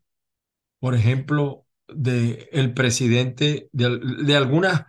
por 0.80 0.94
ejemplo, 0.94 1.66
del 1.88 2.48
el 2.52 2.74
presidente 2.74 3.68
de, 3.72 4.00
de, 4.24 4.36
algunas, 4.36 4.84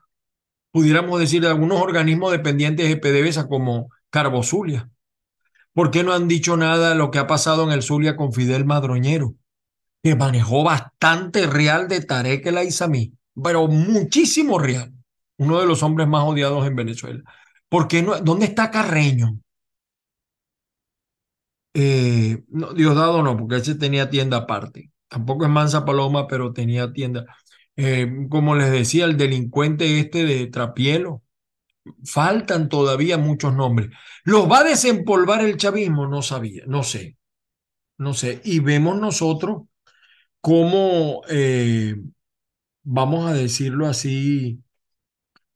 pudiéramos 0.72 1.20
decir, 1.20 1.42
de 1.42 1.50
algunos 1.50 1.82
organismos 1.82 2.32
dependientes 2.32 2.88
de 2.88 2.98
PDVSA 2.98 3.48
como 3.48 3.90
Carbozulia? 4.10 4.90
¿Por 5.78 5.92
qué 5.92 6.04
no 6.04 6.14
han 6.14 6.28
dicho 6.28 6.58
nada 6.58 6.90
de 6.90 6.96
lo 6.96 7.12
que 7.12 7.20
ha 7.20 7.28
pasado 7.28 7.64
en 7.64 7.72
el 7.72 7.84
Zulia 7.84 8.16
con 8.16 8.34
Fidel 8.34 8.66
Madroñero? 8.66 9.36
Que 10.02 10.16
manejó 10.16 10.64
bastante 10.64 11.46
real 11.46 11.88
de 11.88 12.02
Tarek 12.02 12.48
El 12.48 12.58
Aizami, 12.58 13.14
pero 13.44 13.68
muchísimo 13.68 14.58
real. 14.58 14.92
Uno 15.38 15.60
de 15.60 15.68
los 15.68 15.84
hombres 15.84 16.08
más 16.08 16.24
odiados 16.24 16.66
en 16.66 16.76
Venezuela. 16.76 17.22
¿Por 17.70 17.88
qué 17.88 18.02
no? 18.02 18.20
¿Dónde 18.20 18.46
está 18.48 18.72
Carreño? 18.72 19.40
Eh, 21.80 22.44
no, 22.50 22.74
Diosdado 22.74 23.22
no, 23.22 23.38
porque 23.38 23.58
ese 23.58 23.76
tenía 23.76 24.10
tienda 24.10 24.38
aparte. 24.38 24.92
Tampoco 25.08 25.46
es 25.46 25.52
Mansa 25.52 25.86
Paloma, 25.86 26.28
pero 26.28 26.52
tenía 26.52 26.92
tienda. 26.92 27.26
Eh, 27.76 28.12
como 28.30 28.56
les 28.56 28.72
decía, 28.72 29.06
el 29.06 29.16
delincuente 29.16 30.00
este 30.00 30.26
de 30.26 30.48
Trapielo, 30.48 31.22
faltan 32.06 32.70
todavía 32.70 33.18
muchos 33.20 33.54
nombres. 33.56 33.90
¿Los 34.24 34.50
va 34.52 34.60
a 34.62 34.64
desempolvar 34.64 35.42
el 35.46 35.58
chavismo? 35.58 36.08
No 36.08 36.22
sabía, 36.24 36.64
no 36.68 36.84
sé, 36.84 37.18
no 37.98 38.14
sé. 38.16 38.42
Y 38.44 38.60
vemos 38.60 39.00
nosotros 39.00 39.64
cómo, 40.42 41.22
eh, 41.30 41.96
vamos 42.84 43.30
a 43.30 43.34
decirlo 43.34 43.88
así, 43.88 44.64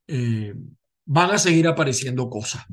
eh, 0.08 0.54
van 1.06 1.32
a 1.32 1.38
seguir 1.40 1.68
apareciendo 1.68 2.30
cosas. 2.30 2.64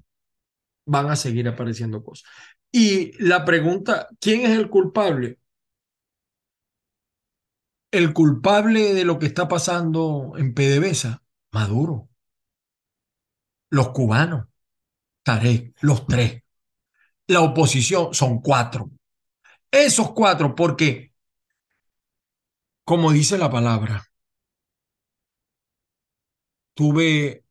Van 0.86 1.10
a 1.10 1.16
seguir 1.16 1.48
apareciendo 1.48 2.02
cosas. 2.02 2.28
Y 2.72 3.12
la 3.22 3.44
pregunta, 3.44 4.08
¿quién 4.20 4.42
es 4.42 4.50
el 4.50 4.70
culpable? 4.70 5.38
El 7.90 8.12
culpable 8.12 8.94
de 8.94 9.04
lo 9.04 9.18
que 9.18 9.26
está 9.26 9.48
pasando 9.48 10.34
en 10.36 10.54
PDVSA, 10.54 11.22
Maduro 11.52 12.08
los 13.70 13.90
cubanos, 13.90 14.46
Tarek, 15.22 15.74
los 15.82 16.06
tres. 16.06 16.42
La 17.26 17.42
oposición 17.42 18.14
son 18.14 18.40
cuatro. 18.40 18.90
Esos 19.70 20.12
cuatro, 20.12 20.54
porque, 20.54 21.12
como 22.84 23.12
dice 23.12 23.36
la 23.38 23.50
palabra, 23.50 24.04
tuve 26.74 27.44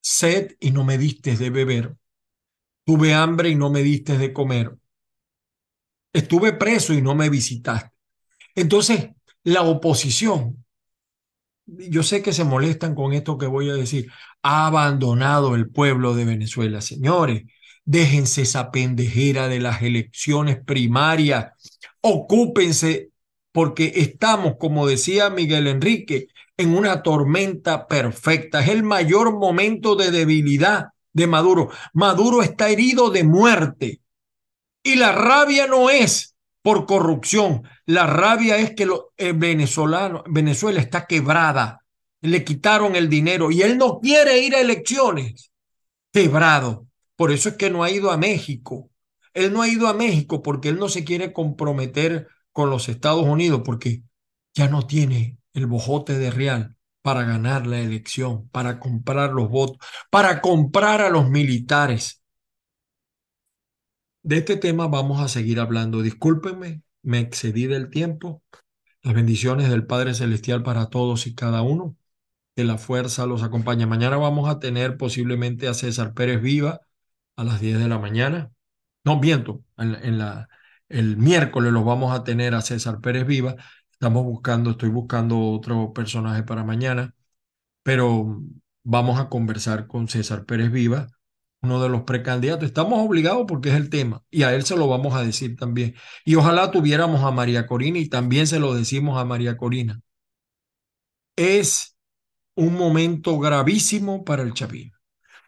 sed 0.00 0.56
y 0.60 0.70
no 0.70 0.84
me 0.84 0.98
diste 0.98 1.36
de 1.36 1.50
beber, 1.50 1.96
tuve 2.84 3.14
hambre 3.14 3.50
y 3.50 3.54
no 3.54 3.70
me 3.70 3.82
diste 3.82 4.18
de 4.18 4.32
comer, 4.32 4.76
estuve 6.12 6.52
preso 6.52 6.92
y 6.92 7.02
no 7.02 7.14
me 7.14 7.28
visitaste. 7.28 7.90
Entonces, 8.54 9.10
la 9.44 9.62
oposición 9.62 10.60
yo 11.70 12.02
sé 12.02 12.22
que 12.22 12.32
se 12.32 12.44
molestan 12.44 12.94
con 12.94 13.12
esto 13.12 13.38
que 13.38 13.46
voy 13.46 13.70
a 13.70 13.74
decir, 13.74 14.10
ha 14.42 14.66
abandonado 14.66 15.54
el 15.54 15.70
pueblo 15.70 16.14
de 16.14 16.24
Venezuela. 16.24 16.80
Señores, 16.80 17.44
déjense 17.84 18.42
esa 18.42 18.70
pendejera 18.70 19.48
de 19.48 19.60
las 19.60 19.82
elecciones 19.82 20.58
primarias, 20.64 21.52
ocúpense 22.00 23.10
porque 23.52 23.92
estamos, 23.96 24.54
como 24.58 24.86
decía 24.86 25.30
Miguel 25.30 25.66
Enrique, 25.66 26.28
en 26.56 26.76
una 26.76 27.02
tormenta 27.02 27.86
perfecta. 27.86 28.60
Es 28.60 28.68
el 28.68 28.82
mayor 28.82 29.36
momento 29.36 29.96
de 29.96 30.10
debilidad 30.10 30.88
de 31.12 31.26
Maduro. 31.26 31.70
Maduro 31.92 32.42
está 32.42 32.68
herido 32.68 33.10
de 33.10 33.24
muerte 33.24 34.00
y 34.82 34.96
la 34.96 35.12
rabia 35.12 35.66
no 35.66 35.90
es 35.90 36.36
por 36.62 36.86
corrupción. 36.86 37.62
La 37.86 38.06
rabia 38.06 38.56
es 38.56 38.74
que 38.74 38.88
eh, 39.16 39.32
venezolano, 39.32 40.24
Venezuela 40.28 40.80
está 40.80 41.06
quebrada. 41.06 41.84
Le 42.20 42.44
quitaron 42.44 42.96
el 42.96 43.08
dinero 43.08 43.50
y 43.50 43.62
él 43.62 43.78
no 43.78 44.00
quiere 44.00 44.38
ir 44.38 44.54
a 44.54 44.60
elecciones. 44.60 45.52
Quebrado. 46.12 46.86
Por 47.16 47.30
eso 47.30 47.50
es 47.50 47.56
que 47.56 47.70
no 47.70 47.82
ha 47.82 47.90
ido 47.90 48.10
a 48.10 48.16
México. 48.16 48.90
Él 49.32 49.52
no 49.52 49.62
ha 49.62 49.68
ido 49.68 49.88
a 49.88 49.94
México 49.94 50.42
porque 50.42 50.68
él 50.70 50.78
no 50.78 50.88
se 50.88 51.04
quiere 51.04 51.32
comprometer 51.32 52.28
con 52.52 52.68
los 52.68 52.88
Estados 52.88 53.24
Unidos 53.24 53.62
porque 53.64 54.02
ya 54.54 54.68
no 54.68 54.86
tiene 54.86 55.38
el 55.54 55.66
bojote 55.66 56.18
de 56.18 56.30
real 56.30 56.76
para 57.02 57.24
ganar 57.24 57.66
la 57.66 57.80
elección, 57.80 58.48
para 58.50 58.78
comprar 58.80 59.32
los 59.32 59.48
votos, 59.48 59.78
para 60.10 60.40
comprar 60.40 61.00
a 61.00 61.10
los 61.10 61.30
militares. 61.30 62.22
De 64.22 64.38
este 64.38 64.56
tema 64.56 64.86
vamos 64.86 65.20
a 65.20 65.28
seguir 65.28 65.60
hablando. 65.60 66.02
Discúlpenme, 66.02 66.82
me 67.02 67.20
excedí 67.20 67.66
del 67.66 67.90
tiempo. 67.90 68.42
Las 69.02 69.14
bendiciones 69.14 69.70
del 69.70 69.86
Padre 69.86 70.14
Celestial 70.14 70.62
para 70.62 70.90
todos 70.90 71.26
y 71.26 71.34
cada 71.34 71.62
uno. 71.62 71.96
Que 72.54 72.64
la 72.64 72.78
fuerza 72.78 73.26
los 73.26 73.42
acompañe. 73.42 73.86
Mañana 73.86 74.16
vamos 74.18 74.48
a 74.50 74.58
tener 74.58 74.96
posiblemente 74.96 75.68
a 75.68 75.74
César 75.74 76.14
Pérez 76.14 76.42
Viva 76.42 76.80
a 77.36 77.44
las 77.44 77.60
10 77.60 77.78
de 77.78 77.88
la 77.88 77.98
mañana. 77.98 78.52
No, 79.04 79.18
miento, 79.18 79.64
en, 79.78 80.18
la, 80.18 80.48
el 80.88 81.16
miércoles 81.16 81.72
los 81.72 81.84
vamos 81.84 82.14
a 82.14 82.24
tener 82.24 82.54
a 82.54 82.60
César 82.60 83.00
Pérez 83.00 83.26
Viva. 83.26 83.56
Estamos 84.00 84.24
buscando, 84.24 84.70
estoy 84.70 84.88
buscando 84.88 85.38
otro 85.38 85.92
personaje 85.92 86.42
para 86.42 86.64
mañana, 86.64 87.14
pero 87.82 88.40
vamos 88.82 89.20
a 89.20 89.28
conversar 89.28 89.86
con 89.88 90.08
César 90.08 90.46
Pérez 90.46 90.72
Viva 90.72 91.08
uno 91.60 91.82
de 91.82 91.90
los 91.90 92.04
precandidatos. 92.04 92.64
Estamos 92.64 92.98
obligados 93.06 93.44
porque 93.46 93.68
es 93.68 93.74
el 93.74 93.90
tema 93.90 94.24
y 94.30 94.44
a 94.44 94.54
él 94.54 94.64
se 94.64 94.74
lo 94.74 94.88
vamos 94.88 95.14
a 95.14 95.22
decir 95.22 95.54
también. 95.54 95.96
Y 96.24 96.36
ojalá 96.36 96.70
tuviéramos 96.70 97.22
a 97.22 97.30
María 97.30 97.66
Corina 97.66 97.98
y 97.98 98.08
también 98.08 98.46
se 98.46 98.58
lo 98.58 98.72
decimos 98.72 99.20
a 99.20 99.26
María 99.26 99.58
Corina. 99.58 100.00
Es 101.36 101.94
un 102.54 102.76
momento 102.76 103.38
gravísimo 103.38 104.24
para 104.24 104.42
el 104.42 104.54
chavismo. 104.54 104.96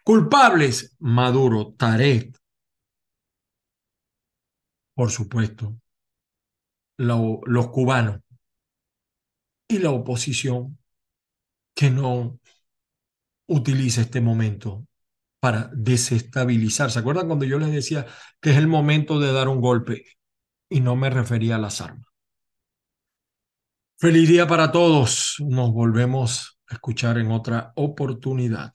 Culpables, 0.03 0.95
Maduro, 0.99 1.73
Tarek, 1.75 2.37
por 4.93 5.09
supuesto, 5.09 5.75
los 6.97 7.67
cubanos 7.71 8.19
y 9.73 9.79
la 9.79 9.91
oposición 9.91 10.77
que 11.75 11.89
no 11.89 12.39
utiliza 13.47 14.01
este 14.01 14.21
momento 14.21 14.87
para 15.39 15.69
desestabilizar. 15.73 16.91
¿Se 16.91 16.99
acuerdan 16.99 17.27
cuando 17.27 17.45
yo 17.45 17.59
les 17.59 17.71
decía 17.71 18.05
que 18.39 18.51
es 18.51 18.57
el 18.57 18.67
momento 18.67 19.19
de 19.19 19.33
dar 19.33 19.47
un 19.49 19.61
golpe? 19.61 20.05
Y 20.69 20.79
no 20.79 20.95
me 20.95 21.09
refería 21.09 21.55
a 21.55 21.59
las 21.59 21.81
armas. 21.81 22.07
Feliz 23.97 24.27
día 24.29 24.47
para 24.47 24.71
todos. 24.71 25.35
Nos 25.39 25.71
volvemos 25.71 26.59
a 26.67 26.75
escuchar 26.75 27.17
en 27.17 27.31
otra 27.31 27.73
oportunidad. 27.75 28.73